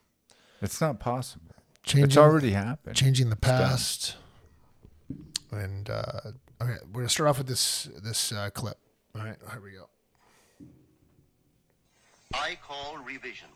[0.61, 1.43] It's not possible.
[1.83, 2.95] Changing, It's already happened.
[2.95, 4.15] changing the past.
[5.51, 8.77] And uh, okay, we're gonna start off with this this uh, clip.
[9.15, 9.87] All right, here we go.
[12.33, 13.47] I call revision.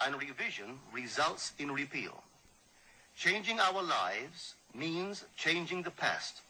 [0.00, 2.22] And revision results in repeal.
[3.16, 6.40] Changing our lives means changing the past.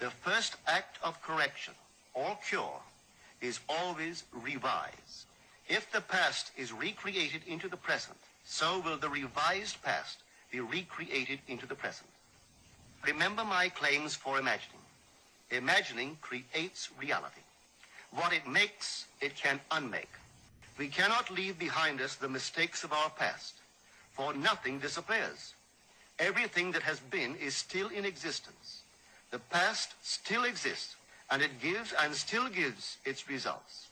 [0.00, 1.74] The first act of correction
[2.14, 2.80] or cure
[3.40, 5.26] is always revise.
[5.68, 10.18] If the past is recreated into the present, so will the revised past
[10.50, 12.08] be recreated into the present.
[13.06, 14.80] Remember my claims for imagining.
[15.50, 17.40] Imagining creates reality.
[18.10, 20.10] What it makes, it can unmake.
[20.80, 23.56] We cannot leave behind us the mistakes of our past.
[24.12, 25.52] for nothing disappears.
[26.18, 28.82] Everything that has been is still in existence.
[29.30, 30.96] The past still exists,
[31.30, 33.88] and it gives and still gives its results.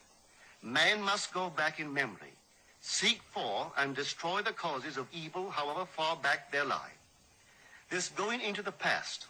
[0.62, 2.34] Man must go back in memory,
[2.80, 6.94] seek for and destroy the causes of evil however far back they lie.
[7.90, 9.26] This going into the past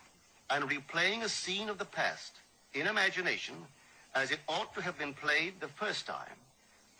[0.48, 2.32] and replaying a scene of the past
[2.72, 3.56] in imagination
[4.14, 6.38] as it ought to have been played the first time,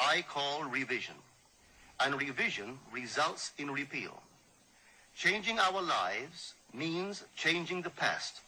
[0.01, 1.15] I call revision.
[2.01, 4.23] And revision results in repeal.
[5.17, 8.41] Changing our lives means changing the past.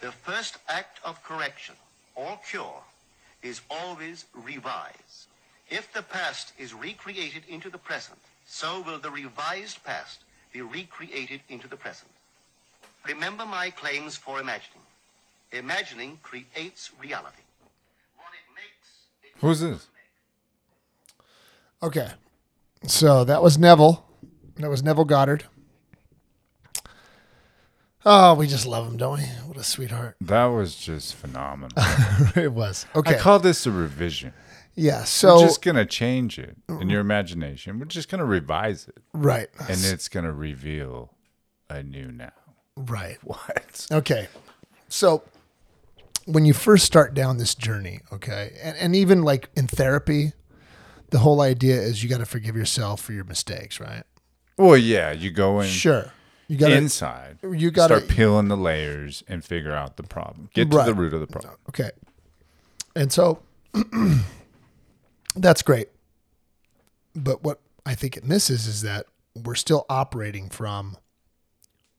[0.00, 1.74] The first act of correction
[2.14, 2.82] or cure
[3.42, 5.26] is always revise.
[5.68, 10.20] If the past is recreated into the present, so will the revised past
[10.52, 12.10] be recreated into the present.
[13.06, 14.82] Remember my claims for imagining.
[15.52, 17.42] Imagining creates reality.
[19.40, 19.86] Who's this?
[21.82, 22.08] Okay.
[22.86, 24.04] So that was Neville.
[24.56, 25.44] That was Neville Goddard.
[28.08, 29.24] Oh, we just love him, don't we?
[29.46, 30.16] What a sweetheart.
[30.20, 31.70] That was just phenomenal.
[32.36, 32.86] it was.
[32.94, 33.16] Okay.
[33.16, 34.32] I call this a revision.
[34.76, 35.02] yeah.
[35.02, 37.80] So we're just gonna change it in your imagination.
[37.80, 39.48] We're just gonna revise it, right.
[39.58, 41.14] and it's gonna reveal
[41.68, 42.32] a new now.
[42.76, 43.18] Right.
[43.24, 43.88] What?
[43.90, 44.28] Okay.
[44.88, 45.24] So
[46.26, 50.32] when you first start down this journey, okay, and, and even like in therapy,
[51.10, 54.02] the whole idea is you got to forgive yourself for your mistakes, right?
[54.58, 56.12] Well, yeah, you go in Sure.
[56.48, 57.38] You got to, inside.
[57.42, 60.48] you gotta- start peeling the layers and figure out the problem.
[60.54, 61.54] Get to the root of the problem.
[61.68, 61.90] okay.
[62.94, 63.40] And so
[65.34, 65.88] that's great.
[67.14, 70.96] But what I think it misses is that we're still operating from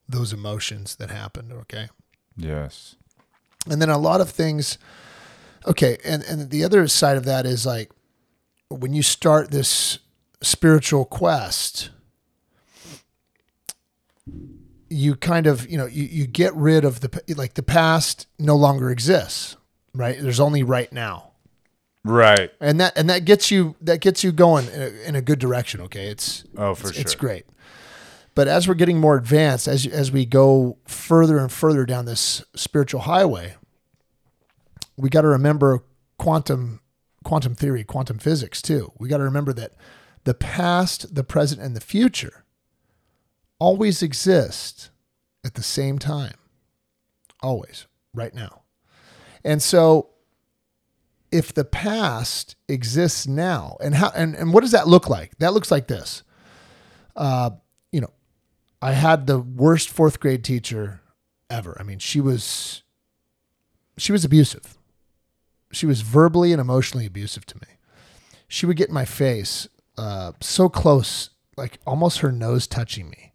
[0.07, 1.89] those emotions that happened, okay?
[2.35, 2.95] Yes.
[3.69, 4.77] And then a lot of things.
[5.65, 7.91] Okay, and and the other side of that is like
[8.69, 9.99] when you start this
[10.41, 11.89] spiritual quest,
[14.89, 18.55] you kind of you know you, you get rid of the like the past no
[18.55, 19.57] longer exists,
[19.93, 20.17] right?
[20.19, 21.31] There's only right now,
[22.03, 22.51] Right.
[22.61, 25.39] and that and that gets you that gets you going in a, in a good
[25.39, 25.81] direction.
[25.81, 27.45] Okay, it's Oh, for it's, it's great.
[28.35, 32.43] But as we're getting more advanced, as as we go further and further down this
[32.55, 33.55] spiritual highway,
[34.95, 35.83] we got to remember
[36.17, 36.79] quantum
[37.27, 38.93] quantum theory, quantum physics too.
[38.97, 39.73] We got to remember that
[40.23, 42.45] the past, the present, and the future
[43.59, 44.91] always exist
[45.43, 46.35] at the same time.
[47.43, 48.61] Always, right now.
[49.43, 50.11] And so
[51.29, 55.37] if the past exists now, and how and, and what does that look like?
[55.39, 56.23] That looks like this.
[57.13, 57.49] Uh,
[57.91, 58.13] you know,
[58.81, 61.01] I had the worst fourth grade teacher
[61.49, 61.75] ever.
[61.77, 62.83] I mean, she was
[63.97, 64.76] she was abusive.
[65.71, 67.67] She was verbally and emotionally abusive to me.
[68.47, 73.33] She would get in my face, uh, so close, like almost her nose touching me,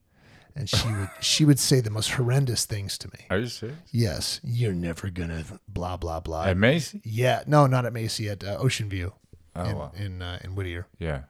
[0.57, 3.27] and she would she would say the most horrendous things to me.
[3.31, 3.79] Are you serious?
[3.91, 6.45] Yes, you're never gonna blah blah blah.
[6.47, 7.01] At Macy?
[7.05, 9.13] yeah, no, not at Macy, at uh, Ocean View
[9.55, 9.93] Oh, in wow.
[9.95, 11.23] in, uh, in Whittier Yeah.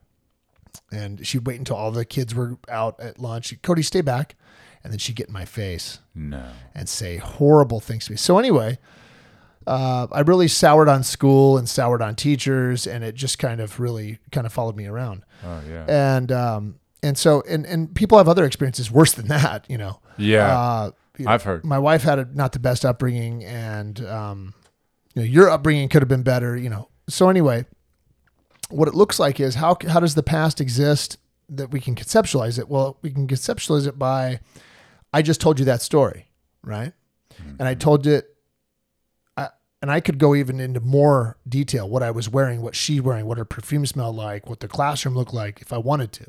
[0.93, 3.61] and she'd wait until all the kids were out at lunch.
[3.63, 4.37] Cody, stay back.
[4.85, 6.45] And then she'd get in my face No.
[6.75, 8.17] and say horrible things to me.
[8.17, 8.79] So anyway,
[9.67, 13.81] uh, I really soured on school and soured on teachers, and it just kind of
[13.81, 15.25] really kind of followed me around.
[15.45, 15.85] Oh, yeah.
[15.89, 20.01] And um, and so and and people have other experiences worse than that, you know.
[20.17, 20.59] Yeah.
[20.59, 21.65] Uh, you know, I've heard.
[21.65, 24.55] my wife had a, not the best upbringing, and um,
[25.15, 26.89] you know, your upbringing could have been better, you know.
[27.09, 27.67] So anyway,
[28.71, 32.59] what it looks like is how how does the past exist that we can conceptualize
[32.59, 32.69] it?
[32.69, 34.41] Well, we can conceptualize it by
[35.13, 36.29] I just told you that story,
[36.63, 36.93] right?
[37.59, 38.32] And I told it,
[39.83, 43.27] and I could go even into more detail what I was wearing, what she wearing,
[43.27, 46.27] what her perfume smelled like, what the classroom looked like, if I wanted to.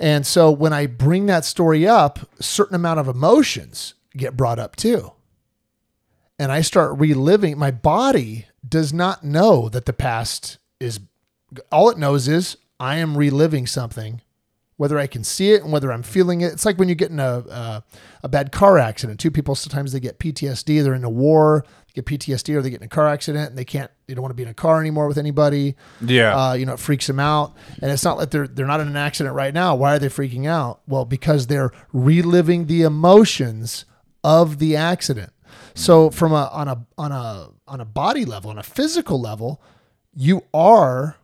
[0.00, 4.58] And so when I bring that story up, a certain amount of emotions get brought
[4.58, 5.12] up too.
[6.36, 10.98] And I start reliving, my body does not know that the past is
[11.70, 14.20] all it knows is I am reliving something,
[14.82, 16.52] whether I can see it and whether I'm feeling it.
[16.52, 17.84] It's like when you get in a, a,
[18.24, 19.20] a bad car accident.
[19.20, 22.70] Two people, sometimes they get PTSD, they're in a war, they get PTSD, or they
[22.70, 24.54] get in a car accident and they can't, they don't want to be in a
[24.54, 26.34] car anymore with anybody Yeah.
[26.36, 27.54] uh, you know, it freaks them out.
[27.80, 29.76] And it's not like they're they're not in an accident right now.
[29.76, 30.80] Why are they freaking out?
[30.88, 33.84] Well, because they're reliving the emotions
[34.24, 35.32] of the accident.
[35.74, 39.62] So from a on a on a on a body level, on a physical level,
[40.12, 41.16] you are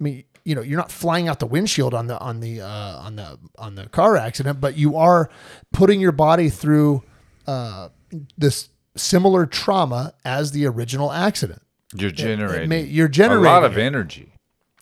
[0.00, 2.66] I mean, you know, you're not flying out the windshield on the on the uh,
[2.98, 5.30] on the on the car accident, but you are
[5.72, 7.02] putting your body through
[7.46, 7.88] uh,
[8.36, 11.62] this similar trauma as the original accident.
[11.94, 12.68] You're generating.
[12.68, 14.32] may- you're a lot of energy.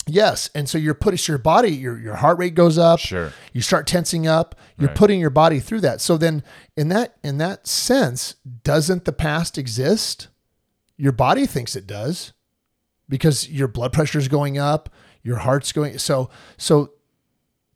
[0.05, 2.99] Yes, and so you're putting so your body, your your heart rate goes up.
[2.99, 3.31] Sure.
[3.53, 4.55] You start tensing up.
[4.77, 4.97] You're Right.
[4.97, 6.01] putting your body through that.
[6.01, 6.43] So then,
[6.75, 8.35] in that in that sense,
[8.65, 10.27] doesn't the past exist?
[10.97, 12.33] Your body thinks it does,
[13.07, 14.89] because your blood pressure is going up,
[15.23, 15.97] your heart's going.
[15.97, 16.91] So so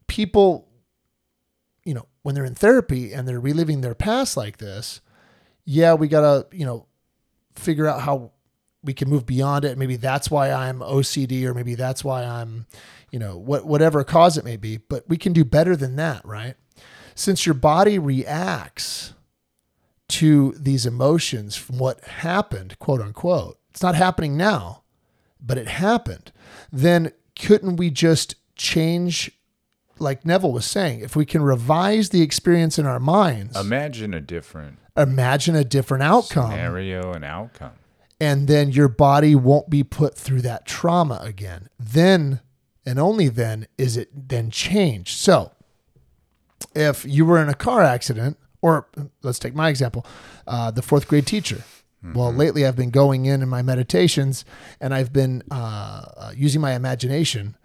[0.07, 0.67] people,
[1.83, 5.01] you know, when they're in therapy and they're reliving their past like this,
[5.65, 6.85] yeah, we gotta you know
[7.55, 8.31] figure out how
[8.83, 9.77] we can move beyond it.
[9.77, 12.65] Maybe that's why I'm OCD, or maybe that's why I'm,
[13.11, 14.77] you know, what whatever cause it may be.
[14.77, 16.55] But we can do better than that, right?
[17.15, 19.13] Since your body reacts
[20.09, 24.83] to these emotions from what happened, quote unquote, it's not happening now,
[25.41, 26.31] but it happened.
[26.71, 29.31] Then couldn't we just change?
[29.99, 34.21] Like Neville was saying, if we can revise the experience in our minds, Imagine a
[34.21, 37.71] different imagine a different outcome scenario and outcome.
[38.19, 41.67] and then your body won't be put through that trauma again.
[41.79, 42.41] Then
[42.85, 45.17] and only then is it then changed.
[45.17, 45.51] So,
[46.75, 48.87] if you were in a car accident, or
[49.23, 50.05] let's take my example,
[50.47, 51.63] uh, the fourth grade teacher.
[52.03, 54.45] Well, lately I've been going in in my meditations
[54.79, 57.57] and I've been uh, uh, using my imagination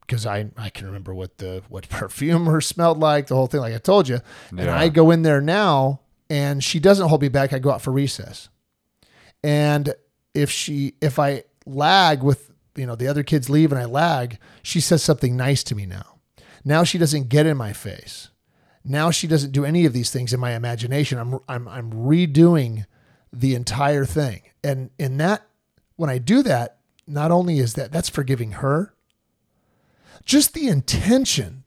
[0.00, 3.74] because I, I can remember what the what perfume smelled like, the whole thing, like
[3.74, 4.20] I told you.
[4.50, 7.52] And I go in there now, and she doesn't hold me back.
[7.52, 8.48] I go out for recess,
[9.42, 9.94] and
[10.34, 14.38] if she if I lag with you know the other kids leave and I lag,
[14.62, 16.18] she says something nice to me now.
[16.64, 18.28] Now she doesn't get in my face.
[18.84, 21.18] Now she doesn't do any of these things in my imagination.
[21.18, 22.84] I'm I'm I'm redoing
[23.32, 24.42] the entire thing.
[24.62, 25.42] And in that
[25.96, 28.94] when I do that, not only is that that's forgiving her,
[30.24, 31.64] just the intention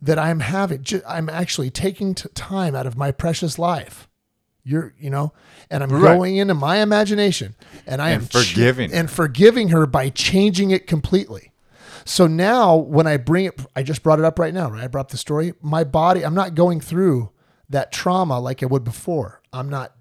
[0.00, 4.08] that I'm having, I'm actually taking t- time out of my precious life.
[4.62, 5.32] You're, you know,
[5.70, 6.14] and I'm Right.
[6.14, 7.54] going into my imagination
[7.86, 8.96] and I And am forgiving her.
[8.96, 11.52] and forgiving her by changing it completely.
[12.06, 14.84] So now when I bring it, I just brought it up right now, right?
[14.84, 15.52] I brought up the story.
[15.60, 17.30] My body, I'm not going through
[17.68, 19.42] that trauma like I would before.
[19.52, 19.94] I'm not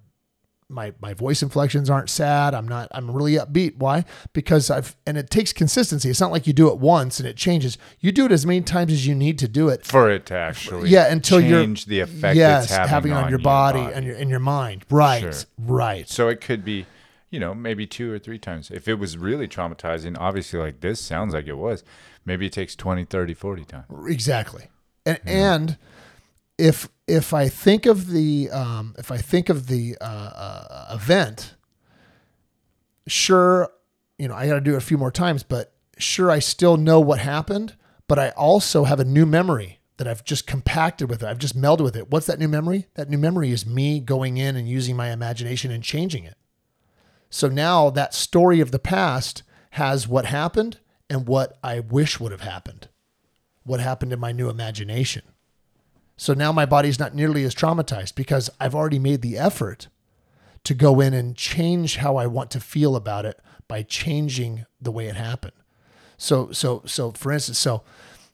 [0.74, 2.54] my my voice inflections aren't sad.
[2.54, 3.78] I'm not I'm really upbeat.
[3.78, 4.06] Why?
[4.34, 6.10] Because I've and it takes consistency.
[6.10, 7.78] It's not like you do it once and it changes.
[8.00, 9.86] You do it as many times as you need to do it.
[9.86, 13.30] For it to actually Yeah, until you're change the effect yes, it's having, having on,
[13.30, 14.86] your body, and your and your mind.
[14.90, 15.22] Right.
[15.22, 15.34] Sure.
[15.60, 16.10] Right.
[16.10, 16.86] So it could be,
[17.30, 18.72] you know, maybe two or three times.
[18.72, 21.84] If it was really traumatizing, obviously like this sounds like it was,
[22.26, 23.86] maybe it takes 20, 30, 40 times.
[24.08, 24.68] Exactly.
[25.06, 25.78] And and
[26.58, 31.56] if if I think of the um, if I think of the uh, uh, event,
[33.08, 33.72] sure,
[34.18, 36.78] you know I got to do it a few more times, but sure I still
[36.78, 37.76] know what happened,
[38.08, 41.28] but I also have a new memory that I've just compacted with it.
[41.28, 42.10] I've just melded with it.
[42.10, 42.88] What's that new memory?
[42.96, 46.36] That new memory is me going in and using my imagination and changing it.
[47.30, 50.80] So now that story of the past has what happened
[51.10, 52.90] and what I wish would have happened
[53.64, 55.24] what happened in my new imagination.
[56.16, 59.88] So now my body's not nearly as traumatized because I've already made the effort
[60.64, 64.92] to go in and change how I want to feel about it by changing the
[64.92, 65.54] way it happened.
[66.18, 67.84] So so so for instance, so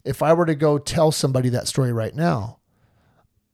[0.03, 2.59] if I were to go tell somebody that story right now,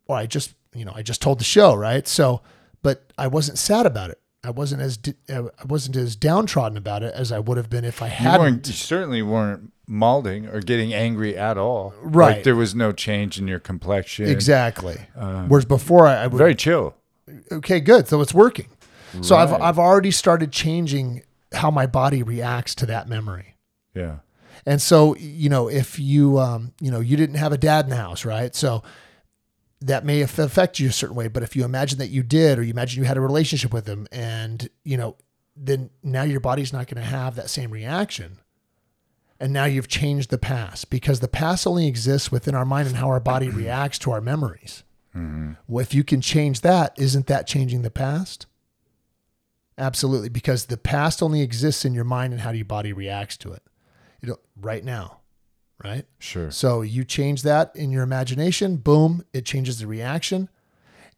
[0.08, 2.42] or I just you know I just told the show right, so
[2.82, 4.20] but I wasn't sad about it.
[4.44, 5.00] I wasn't as
[5.30, 8.42] uh, I wasn't as downtrodden about it as I would have been if I hadn't.
[8.42, 11.94] weren't, you certainly weren't malding or getting angry at all.
[12.02, 12.38] Right.
[12.38, 14.28] Like there was no change in your complexion.
[14.28, 14.98] Exactly.
[15.16, 16.96] Whereas before I, I would Very chill.
[17.52, 18.08] okay, good.
[18.08, 18.68] So it's working.
[19.22, 21.24] So I've I've already started changing
[21.54, 23.56] how my body reacts to that memory.
[23.94, 24.18] Yeah.
[24.66, 27.92] And so, you know, if you um, you know, you didn't have a dad in
[27.92, 28.54] the house, right?
[28.54, 28.84] So
[29.82, 32.64] that may affect you a certain way, but if you imagine that you did or
[32.64, 35.16] you imagine you had a relationship with him and, you know,
[35.56, 38.40] then now your body's not going to have that same reaction.
[39.40, 42.98] And now you've changed the past because the past only exists within our mind and
[42.98, 44.84] how our body reacts to our memories.
[45.16, 45.54] Mm-hmm.
[45.68, 48.46] Well, if you can change that, isn't that changing the past?
[49.78, 53.52] Absolutely, because the past only exists in your mind and how your body reacts to
[53.52, 53.62] it.
[54.22, 55.20] You know, right now,
[55.84, 56.06] right?
[56.18, 56.50] Sure.
[56.50, 60.48] So you change that in your imagination, boom, it changes the reaction.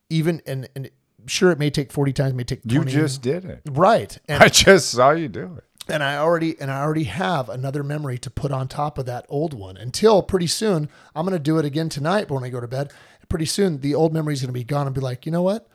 [0.09, 0.89] Even and and
[1.27, 3.61] sure, it may take forty times, it may take You just did it.
[3.69, 4.17] right.
[4.27, 5.63] And I just saw you do it.
[5.89, 9.25] And I already and I already have another memory to put on top of that
[9.29, 9.77] old one.
[9.77, 12.27] Until pretty soon, I'm going to do it again tonight.
[12.27, 12.91] But when I go to bed,
[13.29, 15.41] pretty soon the old memory is going to be gone and be like, you know
[15.41, 15.67] what?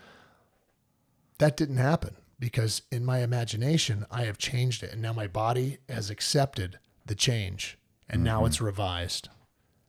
[1.38, 5.78] That didn't happen because in my imagination I have changed it, and now my body
[5.88, 8.46] has accepted the change, and now mm-hmm.
[8.46, 9.28] it's revised,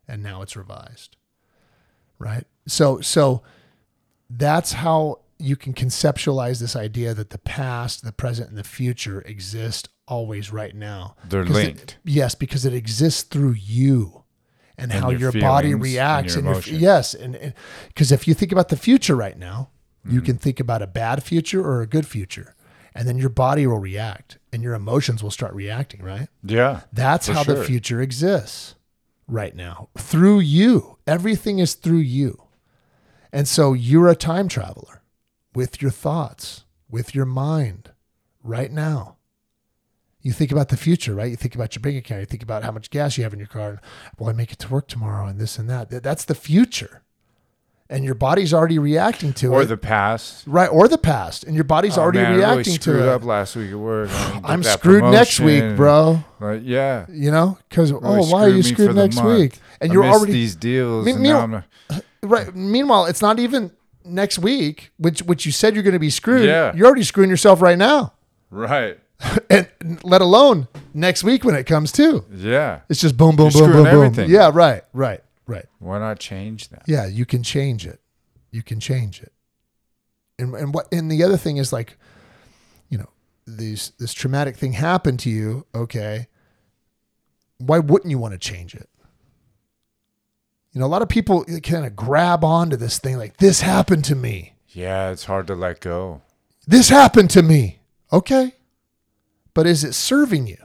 [0.08, 1.16] and now it's revised,
[2.20, 2.46] right?
[2.68, 3.44] So so
[4.30, 9.22] that's how you can conceptualize this idea that the past, the present, and the future
[9.22, 11.16] exist always right now.
[11.28, 11.98] They're 'Cause it- linked.
[12.04, 14.24] yes, because it exists through you
[14.78, 17.54] and, And how your your, body feelings and reacts your and your, yes, and
[17.88, 19.70] because if you think about the future right now,
[20.06, 20.26] you Mm-hmm.
[20.26, 22.56] can think about a bad future or a good future,
[22.94, 26.02] and then your body will react and your emotions will start reacting.
[26.04, 26.28] Right?
[26.44, 26.82] Yeah.
[26.92, 28.76] That's how the future exists
[29.28, 30.98] right now through you.
[31.08, 32.44] Everything is through you.
[33.32, 35.02] And so you're a time traveler
[35.56, 37.92] with your thoughts, with your mind
[38.44, 39.16] right now.
[40.24, 41.30] You think about the future, right?
[41.30, 42.22] You think about your bank account.
[42.22, 43.70] You think about how much gas you have in your car.
[43.72, 43.80] And,
[44.18, 45.28] Will I make it to work tomorrow?
[45.28, 45.90] And this and that.
[46.02, 47.02] That's the future.
[47.90, 49.64] And your body's already reacting to Or it.
[49.64, 50.48] Or the past.
[50.48, 50.68] right.
[50.70, 51.44] Or the past.
[51.44, 53.10] And your body's Oh, already man, I really reacting screwed to it.
[53.10, 54.10] up last week at work.
[54.10, 56.24] I didn't get I'm screwed next week, bro.
[56.40, 56.62] Right?
[56.62, 57.06] yeah.
[57.10, 58.00] You know, because oh,
[58.32, 59.60] why are you screwed next week?
[59.82, 61.06] And I you're already these deals.
[61.06, 61.66] Me- and me- now I'm not-
[62.24, 62.56] right.
[62.56, 63.72] Meanwhile, it's not even
[64.06, 66.46] next week, which which you said you're going to be screwed.
[66.46, 66.74] Yeah.
[66.74, 68.14] You're already screwing yourself right now,
[68.50, 68.98] right.
[69.50, 69.68] and
[70.04, 72.26] let alone next week when it comes to.
[72.34, 72.82] Yeah.
[72.90, 74.30] It's just boom, boom, You're boom, boom, screwing boom.
[74.30, 75.66] Yeah, right, right, right.
[75.80, 76.84] Why not change that?
[76.88, 78.00] Yeah, you can change it.
[78.52, 79.32] You can change it.
[80.40, 81.98] And and what and the other thing is like,
[82.90, 83.10] you know,
[83.46, 85.66] these this traumatic thing happened to you.
[85.74, 86.28] Okay,
[87.58, 88.90] why wouldn't you want to change it?
[90.72, 94.06] You know, a lot of people kind of grab onto this thing like this happened
[94.06, 94.54] to me.
[94.70, 96.22] Yeah, it's hard to let go.
[96.66, 97.80] This happened to me.
[98.12, 98.54] Okay,
[99.54, 100.58] but is it serving you?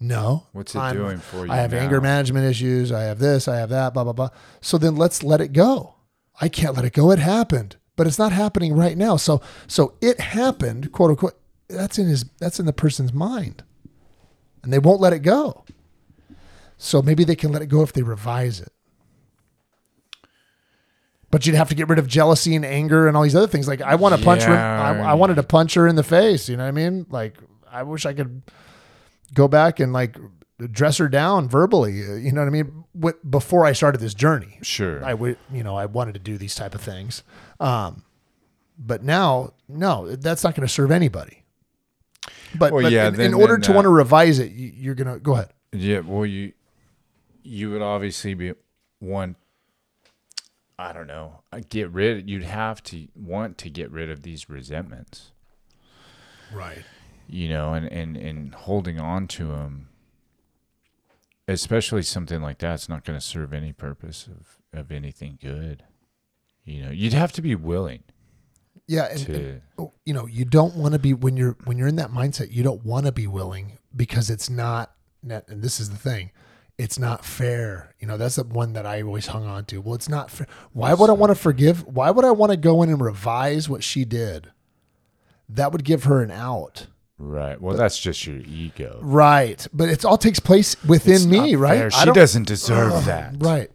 [0.00, 0.48] No.
[0.52, 1.78] What's it doing for you I have now?
[1.78, 2.90] anger management issues.
[2.90, 3.46] I have this.
[3.46, 3.94] I have that.
[3.94, 4.28] Blah blah blah.
[4.60, 5.94] So then let's let it go.
[6.40, 7.12] I can't let it go.
[7.12, 9.16] It happened, but it's not happening right now.
[9.16, 11.38] So so it happened, quote unquote.
[11.68, 12.24] That's in his.
[12.40, 13.62] That's in the person's mind,
[14.62, 15.64] and they won't let it go.
[16.78, 18.72] So maybe they can let it go if they revise it.
[21.30, 23.68] But you'd have to get rid of jealousy and anger and all these other things.
[23.68, 24.52] Like I want to punch her.
[24.52, 26.48] I, I wanted to punch her in the face.
[26.48, 27.06] You know what I mean?
[27.08, 27.38] Like
[27.72, 28.42] I wish I could
[29.34, 30.16] go back and like
[30.70, 32.02] dress her down verbally.
[32.06, 32.84] uh, You know what I mean?
[32.92, 35.04] What, before I started this journey, Sure.
[35.04, 37.22] I would, you know, I wanted to do these type of things.
[37.58, 38.04] Um,
[38.78, 41.42] but now, no, that's not going to serve anybody.
[42.58, 44.52] But, Well, but yeah, in, then- in order then, to uh, want to revise it,
[44.52, 45.48] you, you're going to go ahead.
[45.72, 46.52] Yeah, well, you
[47.42, 48.52] you would obviously be
[49.00, 49.34] one.
[50.78, 51.42] I don't know.
[51.52, 52.28] uh, Get rid.
[52.28, 55.32] You'd have to want to get rid of these resentments,
[56.52, 56.84] Right.
[57.28, 59.88] You know, and and and holding on to them,
[61.48, 62.74] especially something like that.
[62.74, 65.84] It's not going to serve any purpose of of anything good.
[66.64, 68.04] You know, you'd have to be willing
[68.86, 69.08] Yeah.
[69.10, 69.34] And, to.
[69.34, 72.10] and, oh, you know, you don't want to be when you're when you're in that
[72.10, 72.52] mindset.
[72.52, 74.92] You don't want to be willing because it's not.
[75.22, 76.30] net- And this is the thing.
[76.78, 77.94] It's not fair.
[78.00, 79.80] You know, that's the one that I always hung on to.
[79.80, 80.46] Well, it's not fair.
[80.72, 81.84] Why would I want to forgive?
[81.86, 84.50] Why would I want to go in and revise what she did?
[85.48, 86.86] That would give her an out.
[87.24, 87.60] Right.
[87.60, 88.98] Well, that's just your ego.
[89.00, 89.64] Right.
[89.72, 91.78] But it all takes place within me, right?
[91.78, 91.90] fair.
[91.92, 93.36] She doesn't deserve that.
[93.38, 93.70] Right.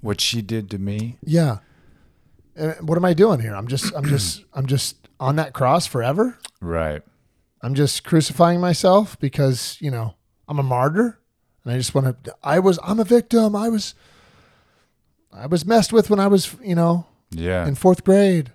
[0.00, 1.16] What she did to me.
[1.24, 1.58] Yeah.
[2.58, 3.54] Uh, What am I doing here?
[3.54, 6.38] I'm just, I'm just, I'm just on that cross forever.
[6.60, 7.02] Right.
[7.62, 10.14] I'm just crucifying myself because, you know,
[10.48, 11.18] I'm a martyr
[11.64, 13.54] and I just want to, I was, I'm a victim.
[13.54, 13.94] I was,
[15.32, 17.64] I was messed with when I was, you know, Yeah.
[17.66, 18.52] in fourth grade.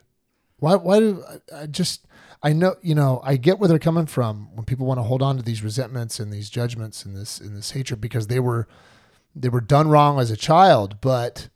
[0.63, 1.21] Why, why do
[1.53, 2.05] I, just,
[2.41, 5.21] I know, you know, I get where they're coming from when people want to hold
[5.21, 8.69] on to these resentments and these judgments and this, and this hatred because they were,
[9.35, 11.49] they were done wrong as a child, but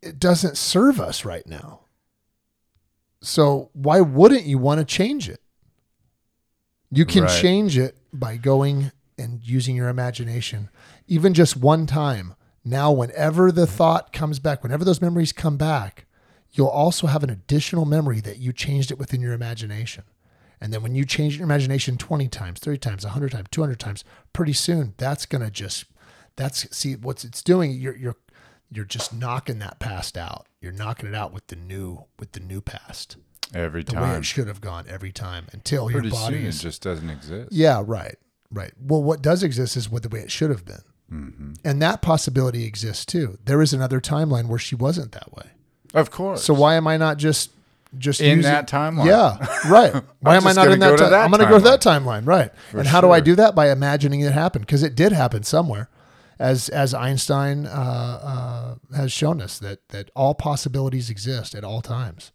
[0.00, 1.80] it doesn't serve us right now.
[3.20, 5.42] So why wouldn't you want to change it?
[6.90, 7.42] You can Right.
[7.42, 10.70] change it by going and using your imagination,
[11.06, 12.34] even just one time.
[12.64, 16.06] Now, whenever the thought comes back, whenever those memories come back,
[16.54, 20.04] you'll also have an additional memory that you changed it within your imagination.
[20.60, 24.04] And then when you change your imagination 20 times, 30 times, 100 times, 200 times,
[24.32, 25.84] pretty soon that's going to just
[26.36, 28.16] that's see what's it's doing you're you're
[28.70, 30.46] you're just knocking that past out.
[30.60, 33.16] You're knocking it out with the new with the new past.
[33.52, 34.20] Every The way time.
[34.20, 37.10] it should have gone every time until Pretty your body soon, is it just doesn't
[37.10, 37.52] exist.
[37.52, 38.16] yeah, right,
[38.50, 38.72] right.
[38.80, 40.82] Well, what does exist is what the way it should have been,
[41.12, 41.52] Mm-hmm.
[41.64, 43.38] and that possibility exists too.
[43.44, 45.50] There is another timeline where she wasn't that way.
[45.94, 46.44] Of course.
[46.44, 47.50] So why am I not just
[47.98, 49.06] just In using- that timeline.
[49.06, 49.36] Yeah,
[49.70, 50.02] right.
[50.20, 50.98] Why am I not in that?
[50.98, 52.50] ti- that I'm going to go to that timeline, right?
[52.72, 53.54] and how do I do that?
[53.54, 54.66] By imagining it happened?
[54.66, 55.88] because it did happen somewhere,
[56.38, 57.70] as as Einstein uh,
[58.90, 62.32] uh, has shown us that that all possibilities exist at all times.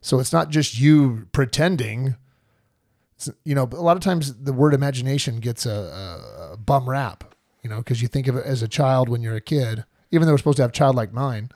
[0.00, 2.16] So it's not just you pretending.
[3.44, 7.34] You know, a lot of times the word imagination gets a, a, a bum rap.
[7.62, 10.26] You know, because you think of it as a child when you're a kid, even
[10.26, 11.52] though we're supposed to have childlike mind.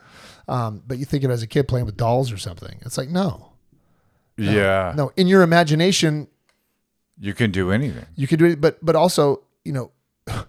[0.47, 2.79] Um, but you think of it as a kid playing with dolls or something.
[2.81, 3.53] It's like no,
[4.37, 4.93] yeah.
[4.95, 5.11] no.
[5.15, 6.27] In your imagination,
[7.19, 8.05] You can do anything.
[8.15, 9.91] You can do it, but but also, you know,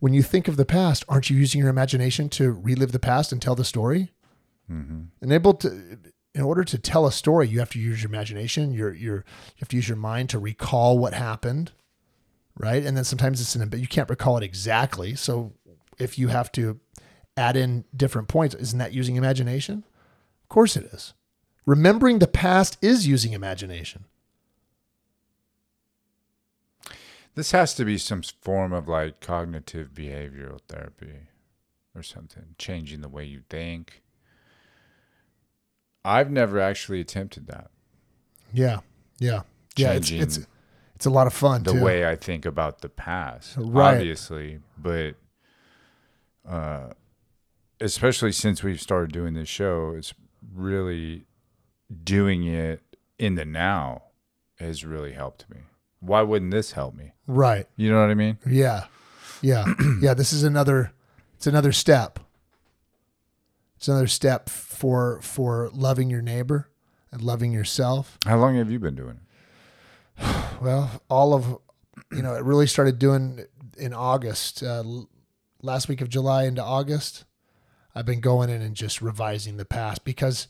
[0.00, 3.32] when you think of the past, aren't you using your imagination to relive the past
[3.32, 4.12] and tell the story?
[4.70, 5.02] Mm-hmm.
[5.20, 5.98] And able to,
[6.34, 8.72] in order to tell a story, you have to use your imagination.
[8.72, 11.72] Your your you have to use your mind to recall what happened,
[12.58, 12.84] right?
[12.84, 15.14] And then sometimes it's in, but you can't recall it exactly.
[15.14, 15.52] So
[15.98, 16.80] if you have to
[17.36, 19.84] add in different points, isn't that using imagination?
[20.42, 21.14] Of course it is.
[21.66, 24.04] Remembering the past is using imagination.
[27.34, 31.28] This has to be some form of like cognitive behavioral therapy
[31.94, 34.02] or something, changing the way you think.
[36.04, 37.70] I've never actually attempted that.
[38.54, 38.78] Yeah,
[39.18, 39.42] yeah,
[39.76, 39.92] yeah.
[39.92, 40.38] It's it's
[40.94, 41.64] it's a lot of fun.
[41.64, 41.82] the too.
[41.84, 43.94] way I think about the past, Right.
[43.96, 45.16] obviously, but
[46.48, 46.90] uh,
[47.80, 50.14] especially since we've started doing this show, it's
[50.54, 51.24] really
[52.02, 52.80] doing it
[53.18, 54.02] in the now
[54.58, 55.58] has really helped me.
[56.00, 57.12] Why wouldn't this help me?
[57.26, 57.66] Right.
[57.76, 58.38] You know what I mean?
[58.46, 58.84] Yeah.
[59.40, 59.66] Yeah.
[60.00, 60.14] yeah.
[60.14, 60.92] This is another.
[61.34, 62.18] It's another step.
[63.76, 66.70] It's another step for for loving your neighbor
[67.10, 68.18] and loving yourself.
[68.24, 69.20] How long have you been doing
[70.18, 70.26] it?
[70.58, 71.58] Well, all of
[72.10, 73.44] you know, it really started doing
[73.76, 74.82] in August, uh,
[75.62, 77.24] last week of July into August.
[77.96, 80.48] I've been going in and just revising the past because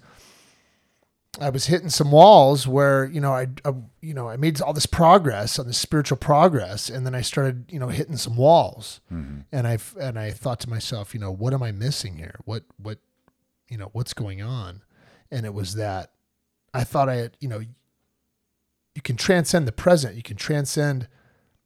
[1.41, 4.73] I was hitting some walls where you know I, I you know I made all
[4.73, 9.01] this progress on this spiritual progress, and then I started you know hitting some walls,
[9.13, 9.41] mm-hmm.
[9.53, 12.41] and I and I thought to myself, you know, what am I missing here?
[12.45, 12.99] What what
[13.71, 14.83] you know what's going on?
[15.31, 16.13] And it was that
[16.75, 20.17] I thought I had you know you can transcend the present.
[20.17, 21.07] You can transcend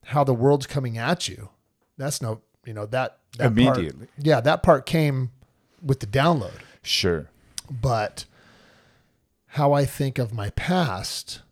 [0.06, 1.48] how the world's coming at you.
[1.96, 4.08] That's no, you know, that, that part- Immediately.
[4.18, 5.30] yeah, that part came
[5.82, 6.60] with the download.
[6.82, 7.28] Sure.
[7.70, 8.24] But
[9.48, 11.42] how I think of my past,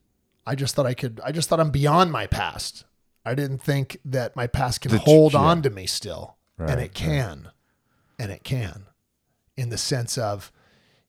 [0.47, 2.85] I just thought I could, I just thought I'm beyond my past.
[3.25, 5.41] I didn't think that my past can The hold yeah.
[5.41, 6.37] on to me still.
[6.57, 7.51] Right, and it can.
[8.19, 8.87] And it can.
[9.57, 10.51] In the sense of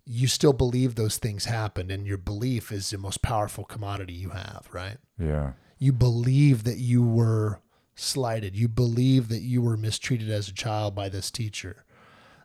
[0.05, 4.29] you still believe those things happened and your belief is the most powerful commodity you
[4.29, 4.97] have, right?
[5.17, 5.53] Yeah.
[5.77, 7.61] you believe that you were
[7.95, 11.83] slighted you believe that you were mistreated as a child by this teacher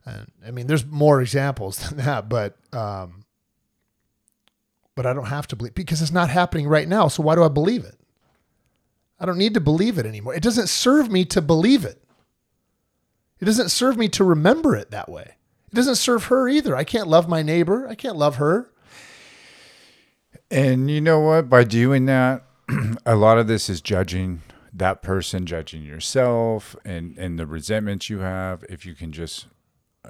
[0.07, 3.25] and i mean there's more examples than that but um
[4.95, 7.43] but i don't have to believe because it's not happening right now so why do
[7.43, 7.99] i believe it?
[9.19, 10.35] I don't need to believe it anymore.
[10.35, 12.03] It doesn't serve me to believe it.
[13.41, 15.37] It doesn't serve me to remember it that way.
[15.69, 16.77] It doesn't serve her either.
[16.77, 17.87] I can't love my neighbor.
[17.89, 18.71] I can't love her.
[20.51, 21.49] And you know what?
[21.49, 22.45] By doing that,
[23.07, 24.43] a lot of this is judging
[24.73, 28.65] that person, judging yourself, and and the resentments you have.
[28.69, 29.47] If you can just,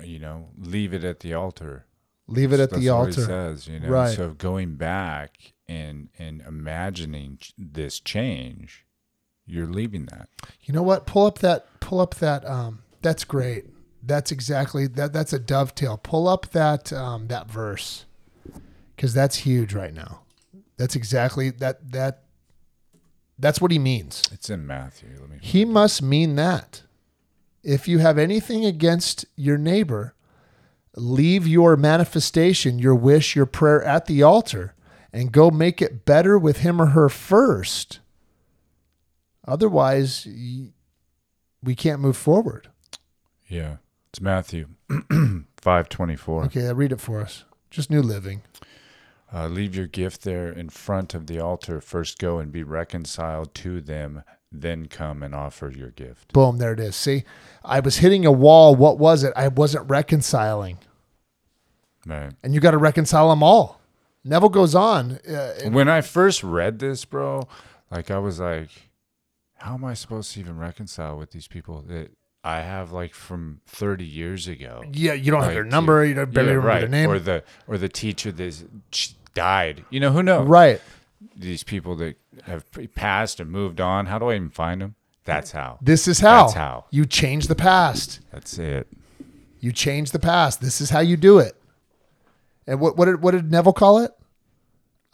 [0.02, 1.86] you know, leave it at the altar.
[2.26, 3.88] leave it at the what altar says, you know.
[3.88, 4.16] Right.
[4.16, 8.84] So going back and and imagining this change,
[9.46, 10.28] you're leaving that.
[10.62, 11.06] You know what?
[11.06, 11.66] Pull up that.
[11.80, 12.48] Pull up that.
[12.48, 13.66] Um, that's great.
[14.02, 15.12] That's exactly that.
[15.12, 15.98] That's a dovetail.
[15.98, 18.04] Pull up that um, that verse,
[18.94, 20.22] because that's huge right now.
[20.76, 21.92] That's exactly that.
[21.92, 22.20] That.
[23.38, 24.22] That's what he means.
[24.30, 25.08] It's in Matthew.
[25.20, 25.38] Let me.
[25.40, 26.82] He must mean that.
[27.64, 30.14] If you have anything against your neighbor,
[30.96, 34.74] leave your manifestation, your wish, your prayer at the altar,
[35.12, 38.00] and go make it better with him or her first.
[39.46, 40.26] Otherwise,
[41.62, 42.68] we can't move forward.
[43.48, 43.76] Yeah,
[44.10, 44.68] it's Matthew
[45.56, 46.44] five twenty four.
[46.44, 47.44] Okay, read it for us.
[47.70, 48.42] Just New Living.
[49.32, 51.80] Uh, leave your gift there in front of the altar.
[51.80, 54.22] First go and be reconciled to them,
[54.60, 56.32] then come and offer your gift.
[56.32, 56.96] Boom, there it is.
[56.96, 57.24] See,
[57.64, 58.74] I was hitting a wall.
[58.74, 59.32] What was it?
[59.36, 60.78] I wasn't reconciling.
[62.06, 62.32] Right.
[62.42, 63.80] And you got to reconcile them all.
[64.24, 65.18] Neville goes on.
[65.28, 67.46] Uh, When I first read this, bro,
[67.90, 68.70] like I was like,
[69.56, 72.10] how am I supposed to even reconcile with these people that
[72.42, 74.82] I have like from 30 years ago?
[74.92, 76.04] yeah, you don't have their number.
[76.04, 76.80] You don't barely yeah, remember right.
[76.80, 77.10] their name.
[77.10, 78.64] Or the or the teacher that
[79.34, 79.84] died.
[79.90, 80.46] You know who knows?
[80.48, 80.80] right.
[81.36, 82.64] These people that have
[82.94, 84.06] passed and moved on.
[84.06, 84.94] How do I even find them?
[85.24, 85.78] That's how.
[85.80, 86.44] This is how.
[86.44, 86.84] That's how.
[86.90, 88.20] You change the past.
[88.32, 88.88] That's it.
[89.60, 90.60] You change the past.
[90.60, 91.54] This is how you do it.
[92.66, 94.12] And what what did what did Neville call it?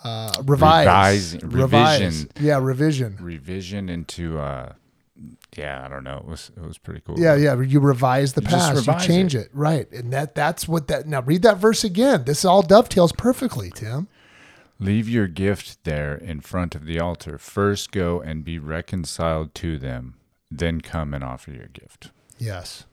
[0.03, 1.37] Uh, revise.
[1.43, 2.03] Revise.
[2.05, 2.31] revision.
[2.41, 3.17] Yeah, revision.
[3.21, 4.73] Revision into uh,
[5.57, 6.19] yeah, I don't know.
[6.19, 7.19] It was it was pretty cool.
[7.19, 7.61] Yeah, yeah.
[7.61, 8.77] You revise the You past.
[8.77, 9.47] revise you change it.
[9.47, 9.51] it.
[9.53, 9.91] Right.
[9.93, 12.25] And that that's what that now read that verse again.
[12.25, 14.09] This all dovetails perfectly, Tim.
[14.81, 17.37] Leave your gift there in front of the altar.
[17.37, 20.15] First go and be reconciled to them,
[20.51, 22.11] then come and offer your gift.
[22.39, 22.87] Yes.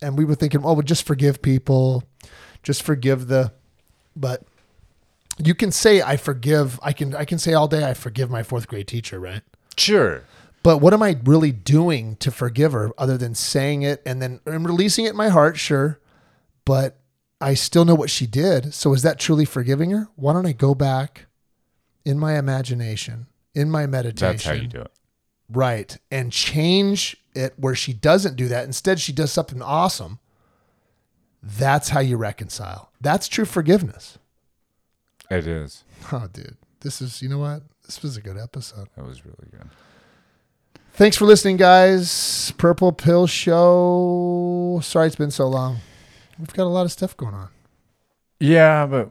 [0.00, 2.04] And we were thinking, oh, well, just forgive people,
[2.62, 3.52] just forgive the,
[4.16, 4.44] but
[5.38, 6.80] you can say I forgive.
[6.82, 9.42] I can I can say all day I forgive my fourth grade teacher, right?
[9.76, 10.24] Sure.
[10.62, 14.40] But what am I really doing to forgive her other than saying it and then
[14.46, 16.00] I'm releasing it in my heart, sure.
[16.64, 16.98] But
[17.40, 18.72] I still know what she did.
[18.72, 20.08] So is that truly forgiving her?
[20.16, 21.26] Why don't I go back
[22.04, 24.32] in my imagination, in my meditation?
[24.32, 24.92] That's how you do it.
[25.48, 25.96] Right.
[26.10, 28.64] And change it where she doesn't do that.
[28.64, 30.18] Instead, she does something awesome.
[31.42, 32.90] That's how you reconcile.
[33.00, 34.18] That's true forgiveness.
[35.30, 35.84] It is.
[36.12, 36.56] Oh, dude.
[36.80, 37.62] This is, you know what?
[37.84, 38.88] This was a good episode.
[38.96, 39.68] That was really good.
[40.94, 42.52] Thanks for listening, guys.
[42.56, 44.80] Purple Pill Show.
[44.82, 45.78] Sorry it's been so long.
[46.38, 47.48] We've got a lot of stuff going on.
[48.40, 49.10] Yeah, but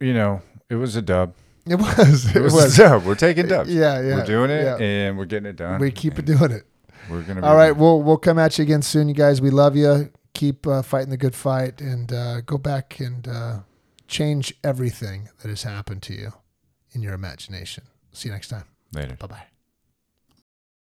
[0.00, 1.34] you know, it was a dub.
[1.66, 2.26] It was.
[2.30, 2.78] It It was, was.
[2.78, 3.04] a dub.
[3.04, 3.72] We're taking dubs.
[3.72, 4.16] Yeah, yeah.
[4.16, 4.76] We're doing it, yeah.
[4.84, 5.80] and we're getting it done.
[5.80, 6.64] We keep it doing it.
[7.10, 7.40] We're gonna.
[7.40, 9.40] Be All right, we'll we'll come at you again soon, you guys.
[9.40, 10.10] We love you.
[10.34, 13.60] Keep uh, fighting the good fight, and uh, go back and uh,
[14.08, 16.32] change everything that has happened to you
[16.92, 17.84] in your imagination.
[18.12, 18.64] See you next time.
[18.92, 19.16] later.
[19.16, 19.53] Bye bye.